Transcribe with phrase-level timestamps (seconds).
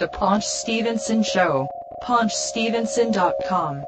[0.00, 1.68] The Paunch Stevenson Show.
[2.04, 3.84] PaunchStevenson.com.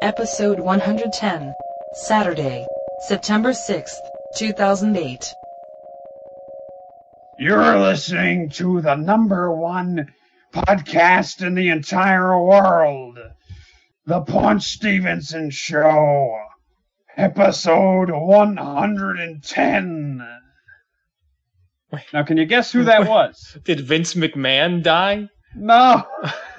[0.00, 1.52] Episode 110.
[1.92, 2.64] Saturday,
[3.08, 3.96] September 6th,
[4.36, 5.34] 2008.
[7.40, 10.14] You're listening to the number one
[10.54, 13.18] podcast in the entire world.
[14.04, 16.44] The Paunch Stevenson Show.
[17.16, 20.28] Episode 110.
[22.12, 23.58] Now, can you guess who that was?
[23.64, 25.28] Did Vince McMahon die?
[25.56, 26.04] No.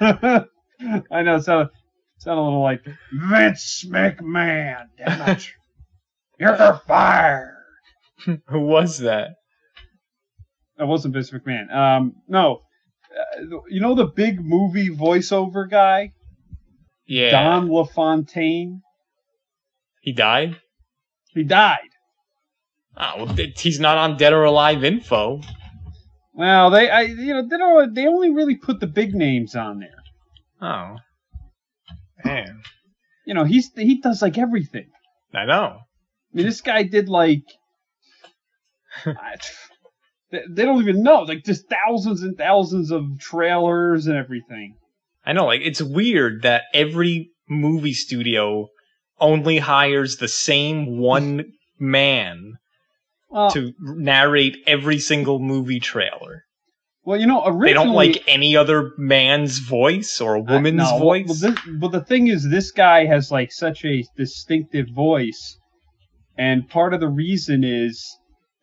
[0.00, 1.70] I know, it sounded,
[2.18, 4.86] sounded a little like Vince McMahon.
[4.98, 5.48] Damn it.
[6.38, 7.54] You're fired.
[8.48, 9.36] Who was that?
[10.76, 11.74] That wasn't Vince McMahon.
[11.74, 12.62] Um, no.
[13.10, 16.12] Uh, you know the big movie voiceover guy?
[17.06, 17.30] Yeah.
[17.30, 18.82] Don LaFontaine?
[20.00, 20.56] He died?
[21.34, 21.78] He died.
[22.96, 25.40] Oh, well, he's not on Dead or Alive info.
[26.38, 27.94] Well, they, I, you know, they don't.
[27.94, 29.90] They only really put the big names on there.
[30.62, 30.98] Oh.
[32.24, 32.62] Man.
[33.26, 34.88] You know, he's he does like everything.
[35.34, 35.78] I know.
[35.80, 37.42] I mean, this guy did like.
[39.04, 39.36] I-
[40.30, 44.76] they, they don't even know, like just thousands and thousands of trailers and everything.
[45.24, 48.68] I know, like, it's weird that every movie studio
[49.18, 52.58] only hires the same one man
[53.30, 56.44] Well, to narrate every single movie trailer.
[57.04, 60.90] well, you know, originally They don't like any other man's voice or a Uh, woman's
[60.90, 61.26] no, voice.
[61.26, 65.56] Well, this, but the thing is, this guy has like such a distinctive voice,
[66.36, 68.06] and part of the reason is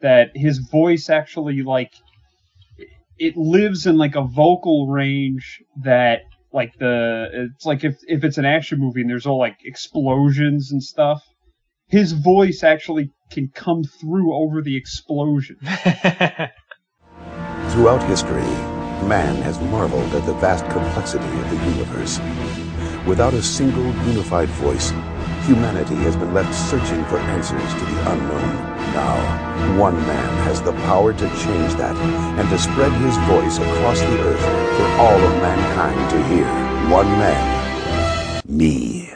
[0.01, 1.91] that his voice actually like
[3.17, 8.37] it lives in like a vocal range that like the it's like if if it's
[8.37, 11.21] an action movie and there's all like explosions and stuff
[11.87, 15.57] his voice actually can come through over the explosion
[17.69, 18.47] Throughout history,
[19.05, 22.19] man has marveled at the vast complexity of the universe.
[23.05, 24.91] Without a single unified voice,
[25.45, 28.55] humanity has been left searching for answers to the unknown.
[28.93, 31.95] Now, one man has the power to change that
[32.39, 34.39] and to spread his voice across the earth
[34.77, 36.45] for all of mankind to hear.
[36.89, 38.41] One man.
[38.47, 39.11] Me.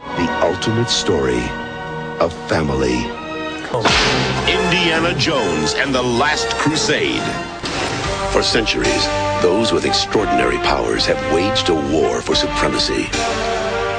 [0.00, 1.42] The ultimate story
[2.20, 3.17] of family.
[3.68, 7.20] Indiana Jones and the Last Crusade.
[8.32, 9.06] For centuries,
[9.42, 13.08] those with extraordinary powers have waged a war for supremacy.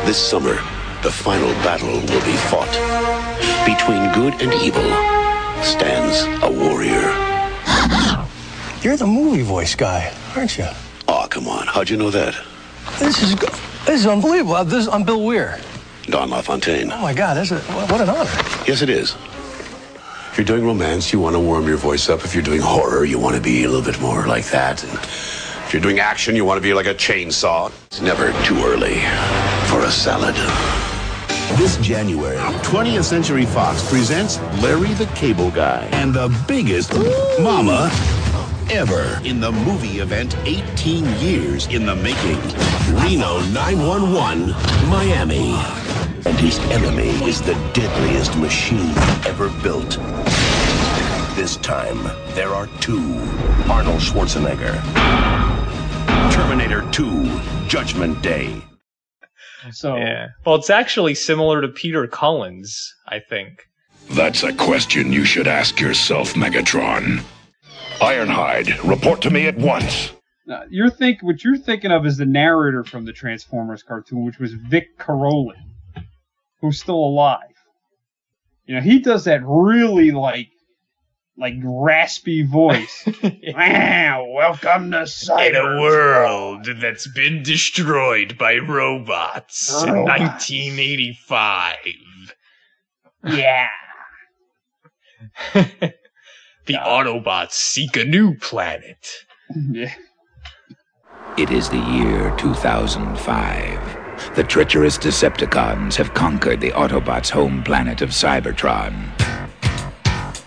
[0.08, 0.56] This summer,
[1.04, 2.74] the final battle will be fought.
[3.64, 4.82] Between good and evil
[5.64, 7.14] stands a warrior.
[8.82, 10.68] You're the movie voice guy, aren't you?
[11.08, 11.68] Aw, come on.
[11.68, 12.34] How'd you know that?
[12.98, 13.36] This is
[13.86, 14.64] this is unbelievable.
[14.66, 15.60] This I'm Bill Weir.
[16.06, 16.92] Don LaFontaine.
[16.92, 18.32] Oh my God, this is what an honor.
[18.66, 19.16] Yes, it is.
[20.40, 22.24] If you're doing romance, you want to warm your voice up.
[22.24, 24.82] If you're doing horror, you want to be a little bit more like that.
[24.86, 27.74] And if you're doing action, you want to be like a chainsaw.
[27.88, 29.02] It's never too early
[29.68, 30.36] for a salad.
[31.58, 36.94] This January, 20th Century Fox presents Larry the Cable Guy and the biggest
[37.42, 37.92] mama
[38.72, 42.40] ever in the movie event 18 years in the making.
[42.96, 44.52] Reno 911,
[44.90, 45.89] Miami.
[46.26, 48.94] And his enemy is the deadliest machine
[49.26, 49.98] ever built.
[51.36, 52.04] This time,
[52.36, 53.18] there are two
[53.70, 54.76] Arnold Schwarzenegger.
[56.34, 58.62] Terminator 2, Judgment Day.
[59.72, 60.28] so yeah.
[60.46, 62.64] Well, it's actually similar to Peter Cullen,
[63.08, 63.68] I think.
[64.12, 67.24] That's a question you should ask yourself, Megatron.
[68.00, 70.12] Ironhide, report to me at once.
[70.50, 74.40] uh, you're think what you're thinking of is the narrator from the Transformers cartoon, which
[74.40, 75.56] was Vic Caroli,
[76.62, 77.40] who's still alive.
[78.66, 80.50] You know, he does that really like
[81.40, 83.08] like raspy voice.
[83.56, 85.50] wow, welcome to Cyber.
[85.50, 91.76] In a world that's been destroyed by robots oh, in 1985.
[93.26, 93.68] Yeah.
[95.54, 95.94] the
[96.74, 99.08] Autobots seek a new planet.
[99.72, 99.94] yeah.
[101.38, 103.99] It is the year 2005.
[104.36, 109.10] The treacherous Decepticons have conquered the Autobots' home planet of Cybertron.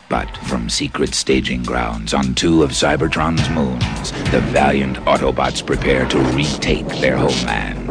[0.08, 6.18] But from secret staging grounds on two of Cybertron's moons, the valiant Autobots prepare to
[6.18, 7.88] retake their homeland.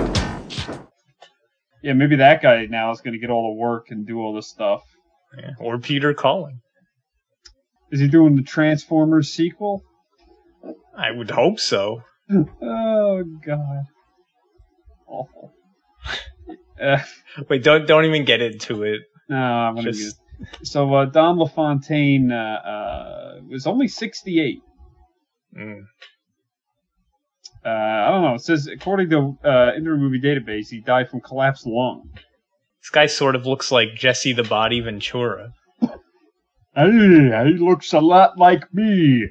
[1.82, 4.34] Yeah, maybe that guy now is going to get all the work and do all
[4.36, 4.84] this stuff.
[5.38, 6.62] Yeah, Or Peter Cullen.
[7.92, 9.84] Is he doing the Transformers sequel?
[10.96, 12.04] I would hope so.
[12.62, 13.84] Oh God.
[15.08, 15.51] Awful.
[16.82, 16.98] Uh,
[17.50, 19.02] Wait, don't don't even get into it.
[19.30, 20.68] no, I'm gonna Just- get.
[20.68, 24.60] So uh, Don LaFontaine uh, uh, was only 68.
[25.56, 25.84] Mm.
[27.64, 28.34] Uh, I don't know.
[28.34, 32.10] It says according to uh, Movie Database, he died from collapsed lung.
[32.82, 35.54] This guy sort of looks like Jesse the Body Ventura.
[36.74, 36.90] Hey,
[37.46, 39.28] he looks a lot like me,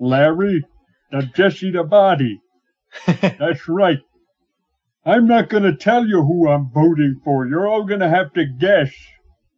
[0.00, 0.64] Larry,
[1.12, 2.40] the Jesse the Body.
[3.06, 4.00] That's right.
[5.04, 7.46] I'm not gonna tell you who I'm voting for.
[7.46, 8.92] You're all gonna have to guess.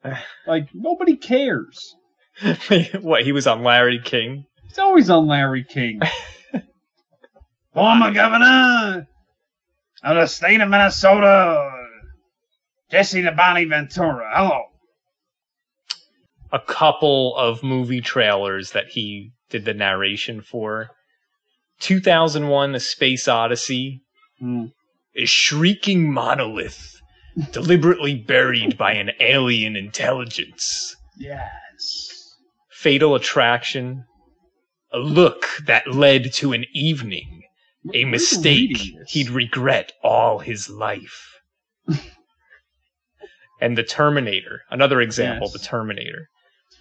[0.47, 1.95] Like nobody cares.
[3.01, 4.45] what, he was on Larry King?
[4.65, 6.01] He's always on Larry King.
[7.75, 9.07] Former governor
[10.03, 11.71] of the state of Minnesota,
[12.91, 14.29] Jesse the Body Ventura.
[14.35, 14.65] Hello.
[16.51, 20.91] A couple of movie trailers that he did the narration for.
[21.81, 24.03] 2001 A Space Odyssey.
[24.39, 24.67] Hmm.
[25.15, 26.97] A shrieking monolith
[27.51, 30.97] deliberately buried by an alien intelligence.
[31.19, 32.09] Yes.
[32.71, 34.05] Fatal Attraction.
[34.93, 37.43] A look that led to an evening.
[37.87, 38.77] A Where are you mistake
[39.09, 41.41] he'd regret all his life.
[43.61, 44.63] and The Terminator.
[44.71, 45.53] Another example, Yes.
[45.61, 46.29] The Terminator.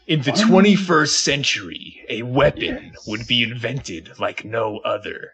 [0.07, 0.47] In the Oh.
[0.47, 3.07] 21st century, a weapon Yes.
[3.07, 5.31] would be invented like no other.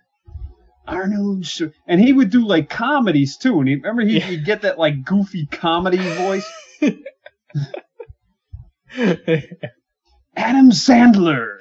[0.87, 3.59] Arnold, Schwar- and he would do like comedies too.
[3.59, 4.25] And he, remember, he, Yeah.
[4.25, 6.49] he'd get that like goofy comedy voice.
[10.35, 11.57] Adam Sandler,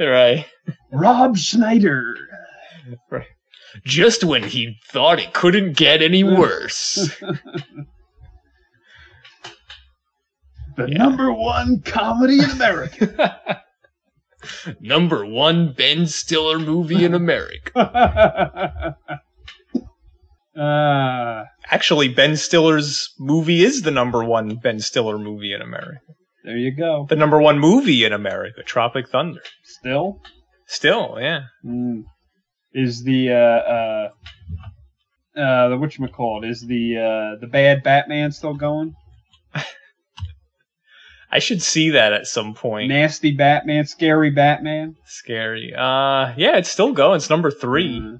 [0.00, 0.46] right.
[0.92, 2.14] Rob Schneider.
[3.10, 3.26] Right.
[3.84, 6.94] Just when he thought it couldn't get any worse.
[10.76, 10.96] The Yeah.
[10.98, 13.62] number one comedy in America.
[14.80, 18.96] Number one Ben Stiller movie in America.
[20.58, 26.00] uh, Actually, Ben Stiller's movie is the number one Ben Stiller movie in America.
[26.44, 27.06] there you go.
[27.08, 29.42] The number one movie in America, Tropic Thunder.
[29.64, 30.20] Still,
[30.66, 31.40] Still, yeah.
[31.64, 32.04] mm,
[32.72, 34.08] is the uh, uh,
[35.40, 38.94] uh, the whatchamacallit, is the uh, the bad Batman still going?
[41.30, 42.88] I should see that at some point.
[42.88, 44.96] Nasty Batman, scary Batman.
[45.04, 45.74] Scary.
[45.74, 47.16] Uh, yeah, it's still going.
[47.16, 48.00] It's number three.
[48.02, 48.16] Uh,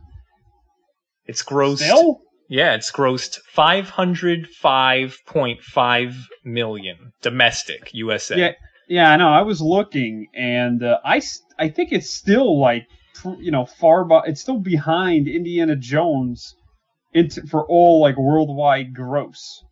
[1.27, 1.79] It's grossed.
[1.79, 2.21] still.
[2.51, 6.15] Yeah, it's grossed 505.5
[6.45, 8.39] million domestic USA.
[8.39, 8.53] Yeah,
[8.89, 9.29] yeah, I know.
[9.29, 11.21] I was looking, and uh, I
[11.69, 12.87] think it's still like,
[13.39, 16.55] you know, far, bu- it's still behind Indiana Jones,
[17.13, 19.63] into for all like worldwide gross.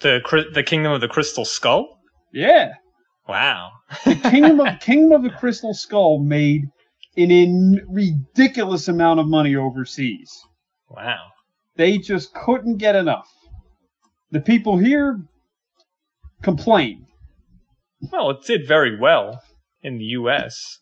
[0.00, 0.20] The
[0.54, 1.88] the Kingdom of the Crystal Skull.
[2.32, 2.74] Yeah,
[3.28, 3.70] Wow.
[4.04, 6.62] the Kingdom of Kingdom of the Crystal Skull made
[7.16, 10.30] an in ridiculous amount of money overseas.
[10.88, 11.18] Wow.
[11.76, 13.28] They just couldn't get enough.
[14.30, 15.18] The people here
[16.42, 17.06] complained.
[18.12, 19.40] Well, it did very well
[19.82, 20.78] in the U.S.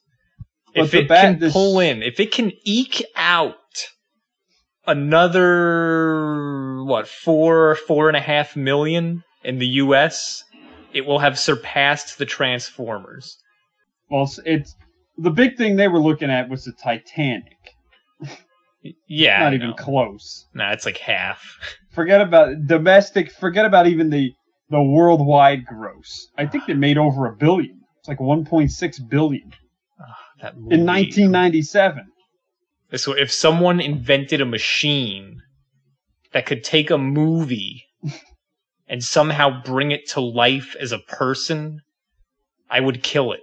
[0.75, 3.55] But if the it can this- pull in, if it can eke out
[5.39, 10.43] another what four four and a half million in the U.S.,
[10.93, 13.39] it will have surpassed the Transformers.
[14.11, 14.75] Well, it's,
[15.17, 17.57] the big thing they were looking at was the Titanic.
[19.09, 20.47] Yeah, Not even close.
[20.55, 21.59] Nah, it's like half.
[21.91, 23.31] Forget about domestic.
[23.33, 24.33] Forget about even the
[24.71, 26.29] the worldwide gross.
[26.39, 27.81] I think they made over a billion.
[27.99, 29.53] It's like 1.6 billion
[30.01, 32.07] ah, That in 1997.
[32.95, 35.43] So if someone invented a machine
[36.33, 37.85] that could take a movie
[38.89, 41.83] and somehow bring it to life as a person,
[42.71, 43.41] I would kill it.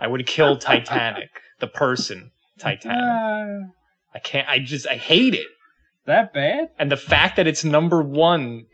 [0.00, 1.30] I would kill Titanic,
[1.60, 2.98] the person Titanic.
[2.98, 3.72] Ah,
[4.14, 4.48] I can't.
[4.48, 4.86] I just.
[4.86, 5.46] I hate it.
[6.06, 6.70] that bad?
[6.78, 8.66] And the fact that it's number one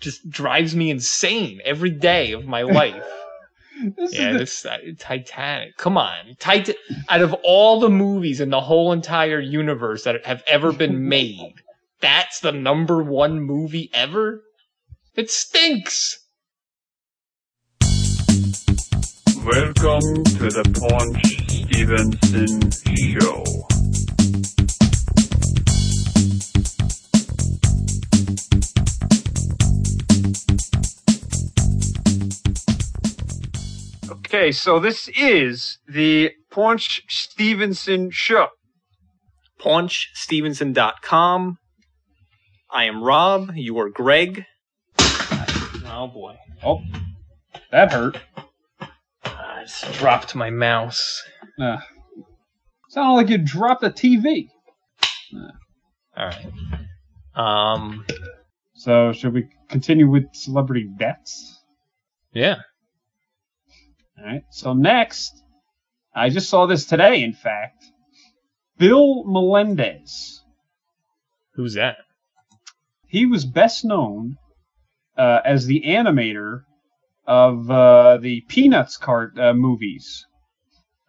[0.00, 3.04] just drives me insane every day of my life.
[3.96, 5.76] This Yeah, the, this uh, Titanic.
[5.76, 6.76] Come on, Titan.
[7.08, 11.54] Out of all the movies in the whole entire universe that have ever been made,
[12.00, 14.42] that's the number one movie ever.
[15.16, 16.18] It stinks.
[19.44, 22.70] Welcome to the Paunch Stevenson
[23.20, 23.44] Show.
[34.10, 38.48] okay, so this is the Paunch Stevenson show.
[39.60, 41.58] PaunchStevenson.com.
[42.68, 43.52] I am Rob.
[43.54, 44.44] You are Greg.
[45.96, 46.36] Oh boy.
[46.64, 46.82] Oh,
[47.70, 48.18] that hurt.
[49.24, 51.22] I just dropped my mouse.
[51.60, 51.76] Uh,
[52.88, 54.48] sounded like you dropped a TV.
[56.16, 56.46] All right.
[57.36, 58.04] Um.
[58.74, 61.60] So, should we continue with celebrity deaths?
[62.32, 62.56] Yeah.
[64.18, 64.42] All right.
[64.50, 65.44] So next,
[66.12, 67.22] I just saw this today.
[67.22, 67.84] In fact,
[68.78, 70.42] Bill Melendez.
[71.54, 71.98] Who's that?
[73.06, 74.38] He was best known
[75.16, 76.62] uh, as the animator
[77.26, 80.26] of uh, the Peanuts cart uh, movies.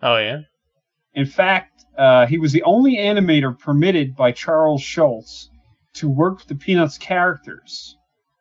[0.01, 0.39] Oh yeah.
[1.13, 5.50] In fact, uh, he was the only animator permitted by Charles Schulz
[5.95, 7.95] to work with the Peanuts characters,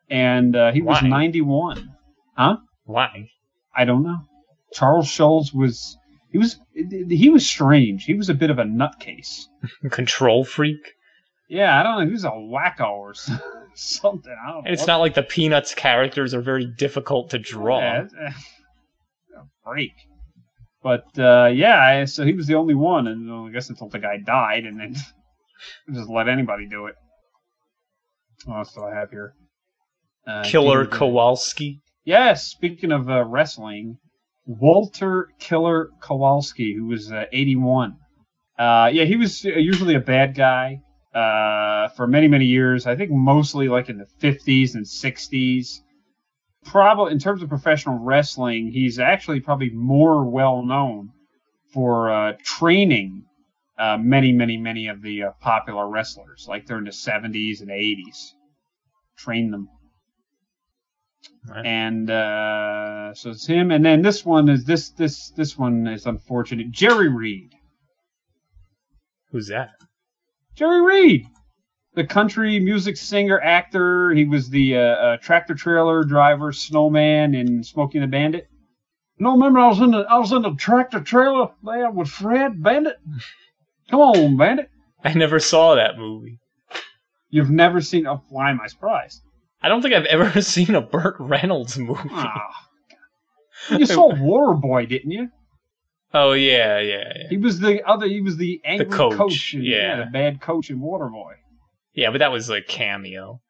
[0.09, 1.89] and uh, he was 91.
[2.37, 2.57] Huh?
[2.83, 3.29] Why?
[3.75, 4.19] I don't know.
[4.73, 5.97] Charles Schulz was
[6.31, 8.03] he was he was strange.
[8.03, 9.45] He was a bit of a nutcase.
[9.91, 10.95] Control freak.
[11.47, 12.05] Yeah, I don't know.
[12.05, 13.31] He was a wacko or s-
[14.01, 14.35] something.
[14.41, 14.63] I don't know.
[14.65, 17.79] And it's not like the Peanuts characters are very difficult to draw.
[17.79, 18.07] Yeah,
[19.65, 19.91] break.
[20.81, 23.99] But uh, yeah, so he was the only one, and well, I guess until the
[23.99, 24.95] guy died, and then
[25.93, 26.95] just let anybody do it.
[28.47, 29.33] Oh, that's what I have here.
[30.27, 31.81] Uh, Killer Kowalski.
[32.03, 33.97] Yes, speaking of uh, wrestling,
[34.45, 37.95] Walter Killer Kowalski, who was uh, 81.
[38.59, 40.81] Uh, yeah, he was uh, usually a bad guy
[41.15, 42.85] uh, for many, many years.
[42.85, 45.79] I think mostly like in the 50s and 60s.
[46.65, 51.11] Probably in terms of professional wrestling, he's actually probably more well known
[51.73, 53.23] for uh, training
[53.77, 58.31] uh, many, many, many of the uh, popular wrestlers, like during the 70s and 80s.
[59.17, 59.69] Train them
[61.47, 61.65] Right.
[61.65, 63.71] and uh, so it's him.
[63.71, 66.71] And then this one is this this this one is unfortunate.
[66.71, 67.51] Jerry Reed.
[69.31, 69.69] Who's that?
[70.55, 71.27] Jerry Reed,
[71.95, 74.11] the country music singer actor.
[74.11, 78.47] He was the uh, uh, tractor trailer driver, snowman in Smokey and the Bandit.
[79.19, 82.61] No, remember I was in the I was in the tractor trailer there with Fred
[82.61, 82.97] Bandit.
[83.89, 84.69] Come on, Bandit.
[85.03, 86.39] I never saw that movie.
[87.29, 88.07] You've never seen?
[88.07, 89.21] Oh, why am I surprised?
[89.61, 92.09] I don't think I've ever seen a Burt Reynolds movie.
[92.11, 92.67] Ah.
[93.71, 95.29] you saw Waterboy, didn't you?
[96.17, 97.23] Oh yeah, yeah, yeah.
[97.29, 98.07] He was the other.
[98.07, 99.97] He was the angry coach, in- yeah.
[99.97, 101.33] the bad coach in Waterboy.
[101.93, 103.41] Yeah, but that was like cameo.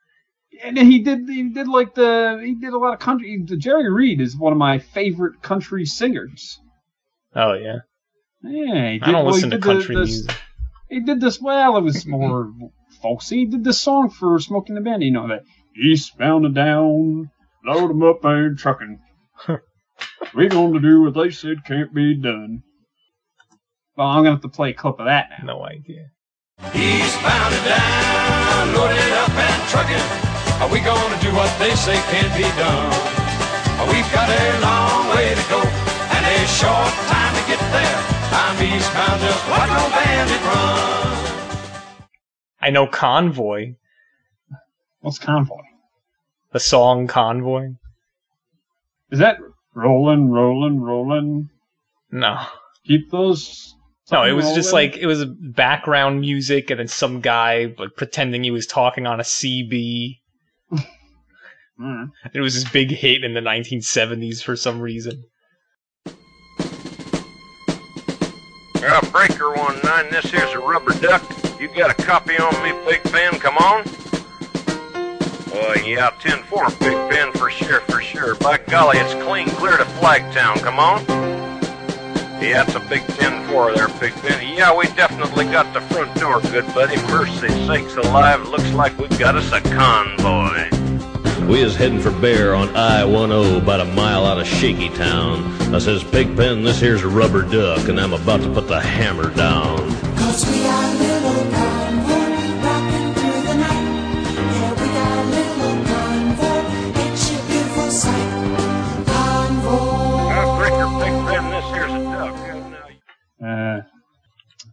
[0.64, 1.30] And he did.
[1.30, 2.42] He did like the.
[2.44, 3.40] He did a lot of country.
[3.58, 6.60] Jerry Reed is one of my favorite country singers.
[7.36, 7.78] Oh yeah.
[8.42, 10.36] Yeah, he did, I don't well, listen to the- country this- music.
[10.90, 11.78] He did this well.
[11.78, 12.52] It was more
[13.02, 13.38] folksy.
[13.40, 15.04] He did this song for Smoking the Band.
[15.04, 15.44] You know that
[15.80, 17.30] eastbound and down,
[17.64, 18.58] load 'em up and
[20.36, 20.40] trucking.
[20.40, 22.64] we gonna do what they said can't be done.
[23.98, 25.46] Well, I'm gonna have to play a clip of that now.
[25.46, 26.10] No idea.
[26.74, 30.62] Eastbound and down, loaded up and trucking.
[30.62, 32.92] Are we gonna do what they say can't be done?
[33.92, 38.04] We've got a long way to go and a short time to get there.
[38.32, 42.10] I'm eastbound, just watch no bandit run.
[42.62, 43.76] I know Convoy,
[45.02, 45.62] What's convoy?
[46.52, 47.76] the song Convoy.
[49.12, 49.38] Is that
[49.76, 51.50] rolling, rolling, rolling?
[52.12, 52.46] No.
[52.88, 53.76] Keep those.
[54.12, 58.44] No, it was just like it was background music and then some guy like pretending
[58.44, 60.18] he was talking on a CB.
[61.80, 62.12] Mm.
[62.34, 65.26] It was this big hit in the 1970s for some reason.
[68.88, 70.10] Uh, breaker one nine.
[70.12, 71.24] This here's a rubber duck.
[71.60, 73.34] You got a copy on me, Big Ben?
[73.40, 73.84] Come on.
[75.86, 78.34] Yeah, ten four, Big Ben, for sure, for sure.
[78.36, 80.56] By golly, it's clean clear to Flagtown.
[80.64, 81.06] Come on.
[82.42, 84.56] Yeah, it's a big ten four there, Big Ben.
[84.58, 86.96] Yeah, we definitely got the front door, good buddy.
[87.04, 90.70] Mercy sakes alive, looks like we've got us a convoy.
[91.48, 95.44] We is heading for Bear on I-10 about a mile out of Shaky Town.
[95.72, 98.80] I says, Pig Pen, this here's a rubber duck, and I'm about to put the
[98.82, 100.05] hammer down.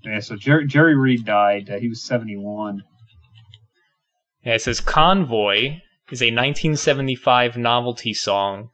[0.04, 1.71] Yeah, so Jerry, Jerry Reed died.
[1.71, 2.82] Uh, he was 71.
[4.44, 5.80] Yeah, it says Convoy
[6.11, 8.71] is a 1975 novelty song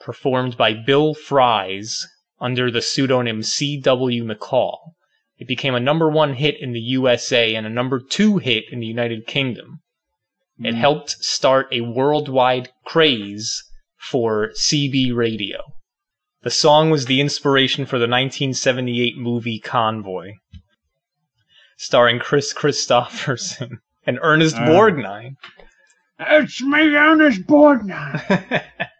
[0.00, 2.06] performed by Bill Fries
[2.40, 4.24] under the pseudonym C.W.
[4.24, 4.78] McCall.
[5.38, 8.80] It became a number one hit in the USA and a number two hit in
[8.80, 9.80] the United Kingdom.
[10.58, 13.64] It helped start a worldwide craze
[13.98, 15.71] for CB radio.
[16.42, 20.32] The song was the inspiration for the 1978 movie Convoy,
[21.76, 24.66] starring Kris Kristofferson and Ernest Ah.
[24.66, 25.36] Borgnine.
[26.18, 28.62] It's me, Ernest Borgnine.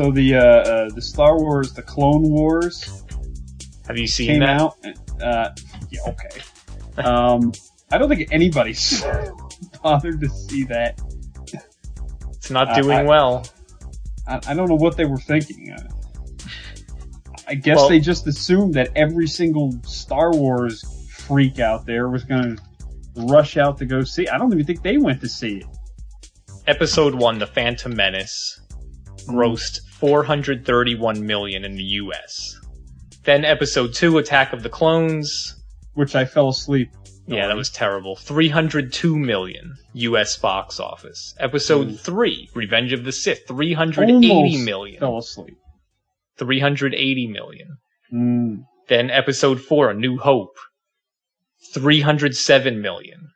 [0.00, 3.04] So the uh, uh, the Star Wars, the Clone Wars,
[3.86, 4.58] Have you seen came that?
[4.58, 4.76] out.
[5.20, 5.50] Uh,
[5.90, 6.40] yeah, okay.
[7.06, 7.52] Um,
[7.92, 9.04] I don't think anybody's
[9.82, 10.98] bothered to see that.
[12.32, 13.46] It's not Uh, doing I- well.
[14.26, 15.76] I, I don't know what they were thinking.
[17.46, 20.82] I guess Well- they just assumed that every single Star Wars
[21.14, 22.62] freak out there was going to
[23.26, 24.26] rush out to go see.
[24.28, 25.66] I don't even think they went to see it.
[26.66, 28.62] Episode one, The Phantom Menace,
[29.28, 32.58] grossed 431 million in the U.S.
[33.24, 35.54] Then episode two, Attack of the Clones.
[35.94, 36.90] Which I fell asleep.
[37.26, 38.16] Yeah, that was terrible.
[38.16, 40.36] 302 million U.S.
[40.36, 41.34] box office.
[41.38, 45.00] Episode three, Revenge of the Sith, 380 Almost million.
[45.00, 45.56] Fell asleep.
[46.38, 47.76] 380 million.
[48.12, 48.64] Mm.
[48.88, 50.56] Then episode four, A New Hope,
[51.74, 53.30] 307 million.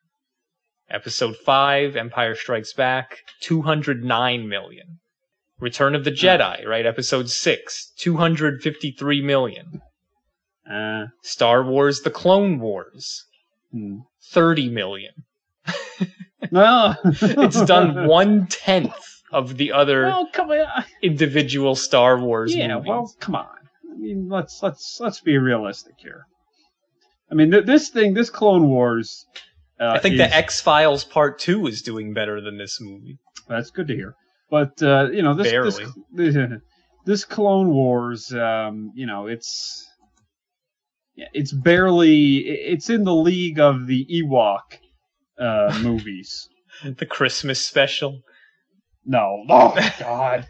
[0.90, 4.98] Episode five, Empire Strikes Back, 209 million.
[5.64, 6.84] Return of the Jedi, right?
[6.84, 9.80] Episode six, 253 million.
[10.70, 13.24] Uh, Star Wars The Clone Wars,
[13.72, 14.00] hmm.
[14.32, 15.12] 30 million.
[16.50, 18.94] No, It's done one tenth
[19.32, 20.84] of the other come on.
[21.02, 22.88] individual Star Wars Yeah, movies.
[22.88, 23.46] well, come on.
[23.90, 26.26] I mean, let's let's let's be realistic here.
[27.30, 29.24] I mean, th- this thing, this Clone Wars.
[29.80, 33.16] Uh, I think is- the X Files Part Two is doing better than this movie.
[33.48, 34.14] That's good to hear.
[34.54, 35.84] But uh, you know, this Barely.
[36.12, 36.36] this
[37.04, 39.84] this Clone Wars, um, you know, it's
[41.16, 44.78] it's barely it's in the league of the Ewok
[45.40, 46.48] uh, movies.
[46.84, 48.20] The Christmas special.
[49.04, 50.46] No, oh God!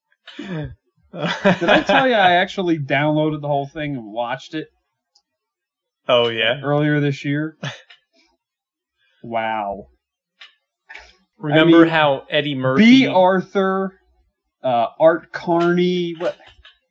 [0.38, 0.70] Did
[1.12, 4.68] I tell you I actually downloaded the whole thing and watched it
[6.06, 6.60] Oh yeah.
[6.62, 7.56] earlier this year?
[9.24, 9.88] Wow.
[11.38, 12.84] Remember mean, how Eddie Murphy?
[12.84, 13.98] Bea Arthur,
[14.62, 16.14] uh, Art Carney.
[16.18, 16.36] What?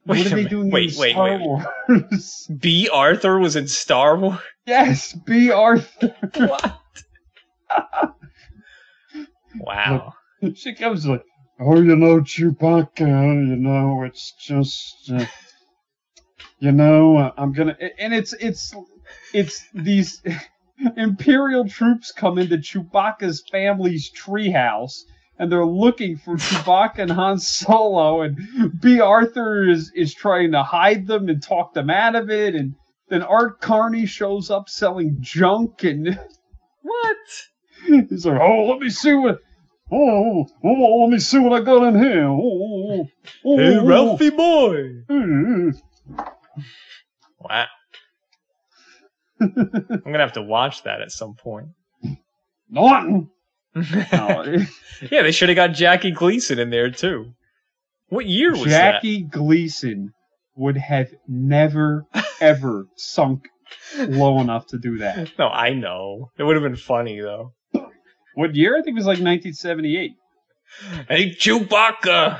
[0.06, 0.50] Wait what are they minute.
[0.50, 1.42] doing Wait, in wait, Star wait.
[1.42, 2.48] Wars?
[2.60, 4.40] Bea Arthur was in Star Wars.
[4.66, 6.16] yes, Bea Arthur.
[6.36, 6.80] What?
[9.60, 10.14] Wow.
[10.56, 11.24] she comes like,
[11.60, 13.00] oh, you know, Chewbacca,
[13.48, 15.26] you know, it's just, uh,
[16.60, 18.74] you know, uh, I'm gonna, and it's, it's,
[19.34, 20.22] it's these
[20.96, 25.04] Imperial troops come into Chewbacca's family's treehouse,
[25.40, 28.38] and they're looking for Chewbacca and Han Solo, and
[28.82, 32.76] Bea Arthur is, is trying to hide them and talk them out of it, and
[33.10, 36.20] then Art Carney shows up selling junk, and
[36.88, 37.18] What?
[38.10, 39.40] He's like, oh, let me see what.
[39.92, 42.28] Oh, oh, oh, let me see what I got in here.
[42.28, 43.08] Oh, oh, oh,
[43.46, 45.04] oh Hey, oh, oh, Ralphie boy.
[45.10, 45.72] oh.
[47.40, 47.68] Wow.
[49.40, 51.68] I'm gonna have to watch that at some point.
[52.70, 53.30] Norton.
[53.76, 54.44] No,
[55.12, 57.34] Yeah, they should have got Jackie Gleason in there too.
[58.10, 60.14] What year was Jackie Gleason
[60.56, 62.06] would have never,
[62.40, 63.44] ever sunk
[63.98, 65.16] low enough to do that.
[65.16, 65.32] that?
[65.40, 66.32] No, I know.
[66.38, 67.54] It would have been funny though.
[68.34, 68.78] What year?
[68.78, 70.12] I think it was like 1978.
[71.08, 72.40] Hey, Chewbacca!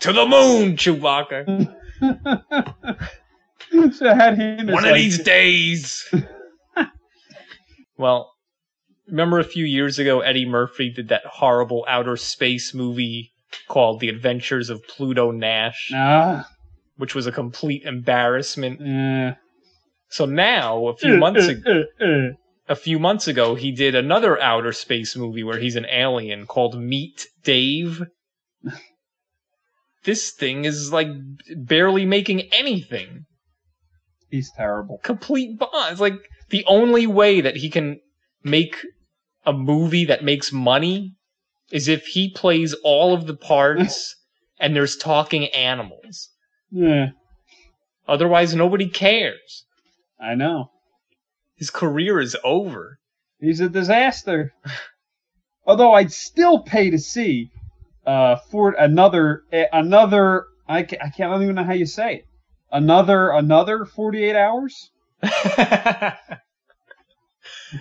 [0.00, 1.74] to the moon, Chewbacca!
[3.92, 6.04] so I had him One of like- these days.
[7.96, 8.30] well,
[9.08, 13.32] remember a few years ago, Eddie Murphy did that horrible outer space movie
[13.68, 16.48] called The Adventures of Pluto Nash, Ah,
[16.96, 18.80] which was a complete embarrassment.
[18.80, 19.34] eh.
[20.08, 22.28] So now, a few months Eh, ago, eh, eh.
[22.68, 26.78] a few months ago, he did another outer space movie where he's an alien called
[26.78, 28.02] Meet Dave.
[30.04, 31.08] this thing is like
[31.56, 33.24] barely making anything.
[34.32, 34.98] He's terrible.
[35.02, 35.58] Complete.
[35.60, 36.18] It's like
[36.48, 38.00] the only way that he can
[38.42, 38.78] make
[39.44, 41.14] a movie that makes money
[41.70, 44.16] is if he plays all of the parts
[44.58, 46.30] and there's talking animals.
[46.70, 47.10] Yeah,
[48.08, 49.66] Otherwise, nobody cares.
[50.18, 50.70] I know.
[51.56, 52.98] His career is over.
[53.38, 54.54] He's a disaster.
[55.66, 57.50] Although I'd still pay to see
[58.06, 60.46] uh, for another eh, another.
[60.66, 62.24] I can't, I can't I don't even know how you say it.
[62.72, 64.90] Another another forty eight hours.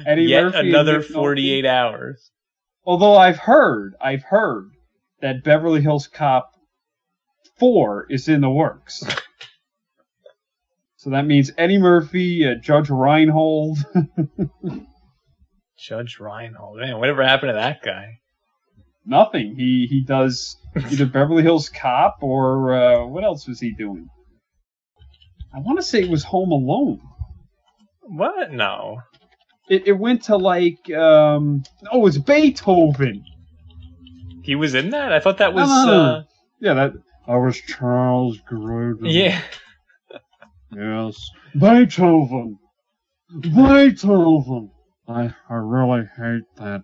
[0.06, 1.14] Eddie Yet Murphy another Nick Nolte.
[1.14, 2.32] 48 hours.
[2.86, 4.72] Although I've heard, I've heard
[5.22, 6.52] that Beverly Hills Cop
[7.58, 9.04] four is in the works.
[10.98, 13.80] so that means Eddie Murphy, uh, Judge Reinhold.
[15.78, 16.80] Judge Reinhold.
[16.80, 18.20] Man, whatever happened to that guy?
[19.06, 19.56] Nothing.
[19.56, 24.08] He he does either Beverly Hills Cop or uh, what else was he doing?
[25.54, 27.02] I want to say it was Home Alone.
[28.02, 28.52] What?
[28.52, 29.02] No.
[29.70, 33.24] It, it went to like um oh it's Beethoven.
[34.44, 35.14] He was in that?
[35.14, 35.70] I thought that was.
[35.70, 36.24] Uh,
[36.60, 36.94] Yeah, that
[37.28, 39.12] I was Charles Grodin.
[39.14, 39.42] yeah.
[40.76, 41.30] Yes.
[41.54, 42.58] Beethoven.
[43.40, 44.72] Beethoven.
[45.08, 46.84] I, I really hate that.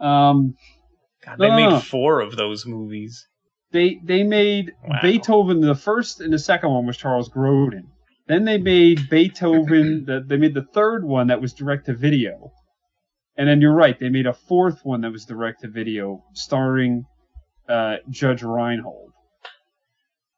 [0.00, 0.54] Um,
[1.24, 1.80] God, they no, made no.
[1.80, 3.27] four of those movies.
[3.72, 4.98] They they made Wow.
[5.02, 5.60] Beethoven.
[5.60, 7.84] The first and the second one was Charles Grodin.
[8.26, 10.04] Then they made Beethoven.
[10.06, 12.52] the, they made the third one that was direct to video.
[13.36, 13.98] And then you're right.
[13.98, 17.04] They made a fourth one that was direct to video, starring
[17.68, 19.12] uh, Judge Reinhold.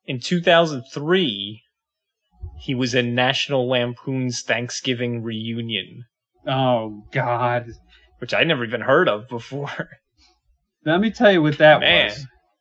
[0.07, 1.62] In 2003,
[2.59, 6.05] he was in National Lampoon's Thanksgiving Reunion,
[6.47, 7.66] Oh God!
[8.19, 9.88] which I never even heard of before.
[10.85, 12.12] Let me tell you what that Man.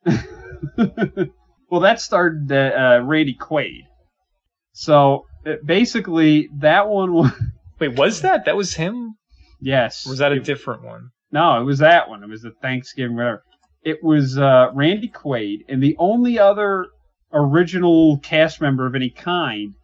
[0.06, 0.16] was.
[1.70, 3.82] well, that started uh, Randy Quaid.
[4.72, 7.32] So uh, basically, that one was
[7.80, 8.44] Wait, was that?
[8.44, 9.14] That was him?
[9.60, 10.06] yes.
[10.06, 11.10] Or was that a It- different one?
[11.32, 12.24] No, it was that one.
[12.24, 13.42] It was the Thanksgiving whatever.
[13.84, 16.86] It was uh, Randy Quaid, and the only other
[17.32, 19.74] original cast member of any kind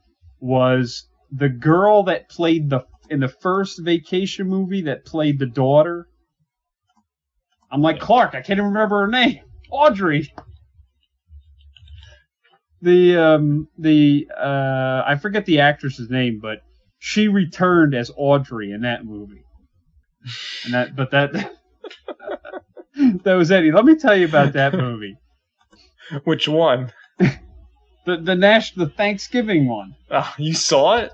[0.40, 6.08] was the girl that played the in the first vacation movie that played the daughter.
[7.70, 8.30] I'm like Clark.
[8.34, 9.40] I can't even remember her name.
[9.70, 10.32] Audrey.
[12.86, 16.62] The um the uh I forget the actress's name, but
[17.00, 19.42] she returned as Audrey in that movie.
[20.64, 21.32] And that but that
[23.24, 23.72] that was Eddie.
[23.72, 25.16] Let me tell you about that movie.
[26.24, 26.92] Which one?
[27.18, 29.96] The the Nash the Thanksgiving one.
[30.08, 31.12] Oh, you saw it?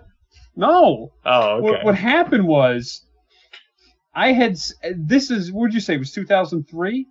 [0.54, 1.12] No.
[1.24, 1.62] Oh, okay.
[1.62, 3.02] What, what happened was
[4.14, 4.58] I had
[4.94, 7.06] this is what would you say it was 2003?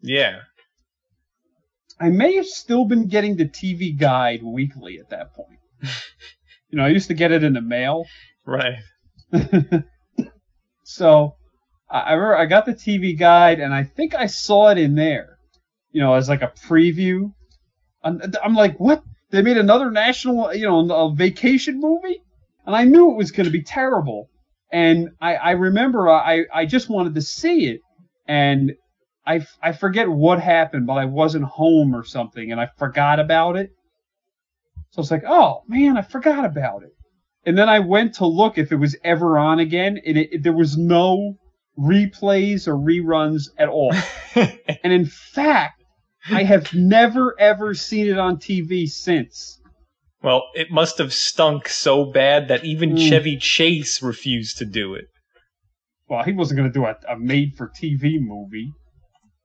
[0.00, 0.38] Yeah.
[2.00, 5.58] I may have still been getting the TV Guide weekly at that point.
[6.70, 8.06] you know, I used to get it in the mail.
[8.46, 8.76] Right.
[10.88, 11.34] So
[11.90, 15.38] I, remember I got the TV Guide, and I think I saw it in there.
[15.92, 17.34] You know, as like a preview.
[18.02, 19.02] I'm, I'm like, what?
[19.30, 22.22] They made another national, you know, a vacation movie,
[22.64, 24.30] and I knew it was going to be terrible.
[24.72, 27.82] And I, I remember I, I just wanted to see it,
[28.26, 28.72] and
[29.28, 33.56] I, I forget what happened, but I wasn't home or something, and I forgot about
[33.56, 33.70] it.
[34.90, 36.92] So I was like, oh man, I forgot about it.
[37.44, 40.42] And then I went to look if it was ever on again, and it, it-
[40.42, 41.34] there was no
[41.78, 43.92] replays or reruns at all.
[44.34, 45.84] and in fact,
[46.30, 49.60] I have never ever seen it on TV since.
[50.22, 53.08] Well, it must have stunk so bad that even Mm.
[53.08, 55.04] Chevy Chase refused to do it.
[56.08, 58.72] Well, he wasn't going to do a, a made-for-TV movie.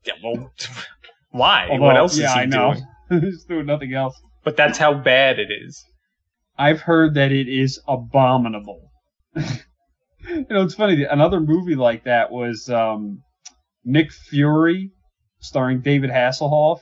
[0.06, 0.52] Yeah, well,
[1.32, 1.68] why?
[1.70, 2.74] Although, what else yeah, is he I know.
[3.10, 3.22] doing?
[3.22, 4.16] He's doing nothing else.
[4.44, 5.84] But that's how bad it is.
[6.58, 8.92] I've heard that it is abominable.
[9.36, 11.04] you know, it's funny.
[11.04, 13.22] Another movie like that was um,
[13.84, 14.92] Nick Fury,
[15.40, 16.80] starring David Hasselhoff.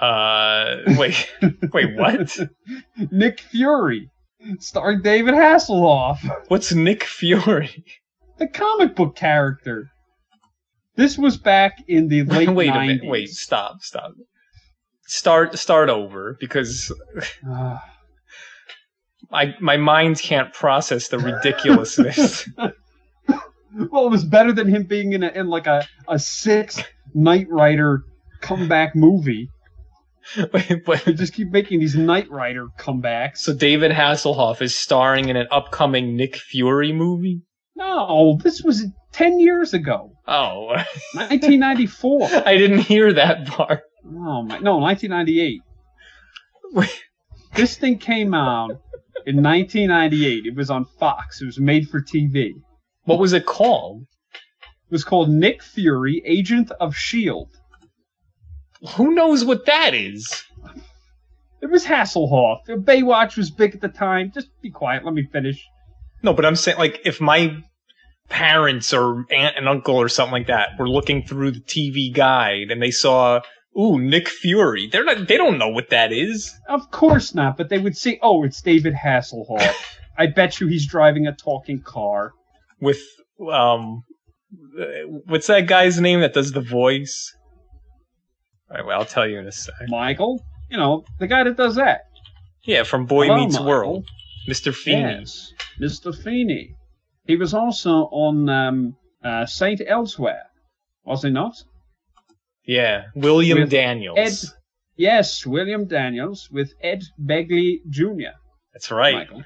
[0.00, 1.32] Uh, wait,
[1.72, 2.38] wait, what?
[3.10, 4.10] Nick Fury,
[4.58, 7.84] starring David Hasselhoff, What's Nick Fury?
[8.38, 9.88] the comic book character.
[10.96, 12.74] This was back in the late wait 90s.
[12.74, 13.06] a minute.
[13.06, 14.12] Wait, stop, stop.
[15.06, 16.92] Start, start over because
[19.30, 22.48] my my mind can't process the ridiculousness.
[22.58, 26.82] well, it was better than him being in, a, in like a, a six
[27.14, 28.02] Knight Rider
[28.40, 29.48] comeback movie.
[30.52, 33.38] wait, but, They just keep making these Knight Rider comebacks.
[33.38, 37.42] so David Hasselhoff is starring in an upcoming Nick Fury movie.
[37.76, 40.12] No, this was 10 years ago.
[40.28, 40.66] Oh,
[41.14, 42.28] 1994.
[42.46, 43.82] I didn't hear that part.
[44.04, 45.62] Oh my, no, 1998.
[46.72, 47.02] Wait.
[47.54, 48.82] This thing came out
[49.24, 50.44] in 1998.
[50.44, 51.40] It was on Fox.
[51.40, 52.50] It was made for TV.
[53.04, 54.02] What was it called?
[54.02, 57.50] It was called Nick Fury, Agent of S.H.I.E.L.D.
[58.96, 60.44] Who knows what that is?
[61.62, 62.66] It was Hasselhoff.
[62.68, 64.32] Baywatch was big at the time.
[64.34, 65.04] Just be quiet.
[65.04, 65.66] Let me finish.
[66.22, 67.56] No, but I'm saying like if my
[68.28, 72.70] parents or aunt and uncle or something like that were looking through the TV guide
[72.70, 73.40] and they saw,
[73.78, 74.88] ooh, Nick Fury.
[74.88, 75.28] They're not.
[75.28, 76.54] They don't know what that is.
[76.68, 79.74] Of course not, but they would say, oh, it's David Hasselhoff.
[80.18, 82.32] I bet you he's driving a talking car.
[82.80, 83.00] With
[83.50, 84.02] um,
[85.26, 87.34] what's that guy's name that does the voice?
[88.70, 89.74] All right, well, I'll tell you in a sec.
[89.88, 92.02] Michael, you know, the guy that does that.
[92.64, 93.66] Yeah, from Boy Hello, Meets Michael.
[93.66, 94.06] World,
[94.48, 94.74] Mr.
[94.74, 95.18] Feeney.
[95.20, 96.14] Yes, Mr.
[96.14, 96.75] Feeney.
[97.26, 100.44] He was also on um, uh, Saint Elsewhere,
[101.04, 101.54] was he not?
[102.64, 104.18] Yeah, William With Daniels.
[104.18, 104.50] Ed.
[104.96, 108.34] Yes, William Daniels with Ed Begley Jr.
[108.72, 109.14] That's right.
[109.14, 109.44] Michael.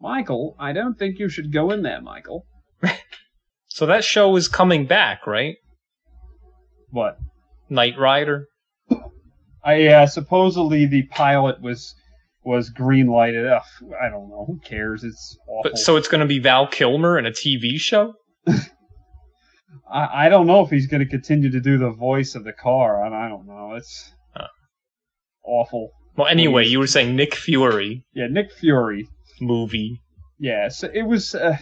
[0.00, 2.46] Michael, I don't think you should go in there, Michael.
[3.78, 5.54] So that show is coming back, right?
[6.90, 7.16] What?
[7.68, 8.48] Knight Rider.
[9.62, 11.94] I uh, supposedly the pilot was
[12.48, 13.46] was green lighted.
[13.46, 13.62] Ugh,
[14.02, 14.44] I don't know.
[14.46, 15.04] Who cares?
[15.04, 15.70] It's awful.
[15.70, 18.14] But so it's going to be Val Kilmer in a TV show.
[19.92, 22.52] I, I don't know if he's going to continue to do the voice of the
[22.52, 23.04] car.
[23.04, 23.74] I, I don't know.
[23.76, 24.12] It's
[25.44, 25.90] awful.
[26.16, 29.08] Well, anyway, you were saying Nick Fury Yeah, Nick Fury.
[29.40, 30.00] movie.
[30.38, 31.58] Yeah, so it was a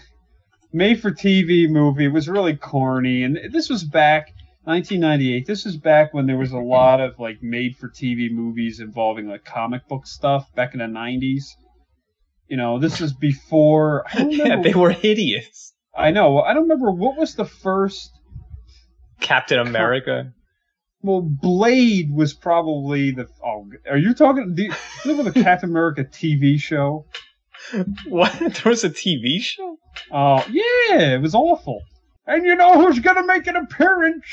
[0.73, 2.05] made for TV movie.
[2.07, 4.29] It was really corny, and this was back
[4.67, 5.47] 1998.
[5.47, 9.29] This was back when there was a lot of like made for TV movies involving
[9.29, 11.45] like comic book stuff back in the 90s.
[12.49, 14.05] You know, this is before.
[14.29, 15.73] Yeah, they were hideous.
[15.97, 16.41] I know.
[16.41, 18.11] I don't remember what was the first.
[19.21, 20.33] Captain America.
[21.01, 23.29] Well, Blade was probably the.
[23.45, 24.57] Oh, are you talking?
[24.57, 24.73] Do you
[25.05, 27.07] remember the Captain America TV show?
[28.09, 28.33] What?
[28.39, 29.79] There was a TV show?
[30.13, 31.83] Oh, yeah, it was awful.
[32.27, 34.25] And you know who's gonna make an appearance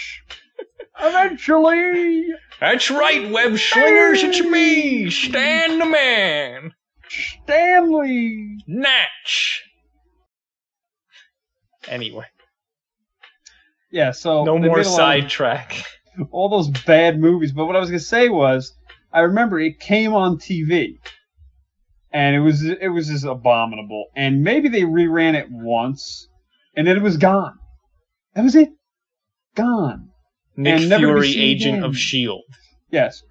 [1.00, 2.26] eventually?
[2.60, 4.24] That's right, web slingers.
[4.24, 6.74] It's me, Stan the Man.
[7.08, 8.58] Stanley.
[8.68, 9.64] Natch.
[11.88, 12.26] Anyway,
[13.92, 15.84] Yeah, so no more made a lot of- sidetrack.
[16.32, 17.52] all those bad movies.
[17.52, 18.74] But what I was gonna say was,
[19.12, 20.94] I remember it came on TV,
[22.12, 24.06] and it was it was just abominable.
[24.16, 26.28] And maybe they reran it once,
[26.76, 27.60] and then it was gone.
[28.36, 28.69] That was it,
[29.56, 30.10] gone.
[30.56, 31.84] Nick And never to be Fury, Agent again.
[31.84, 32.43] of Shield.
[32.91, 33.24] Yes.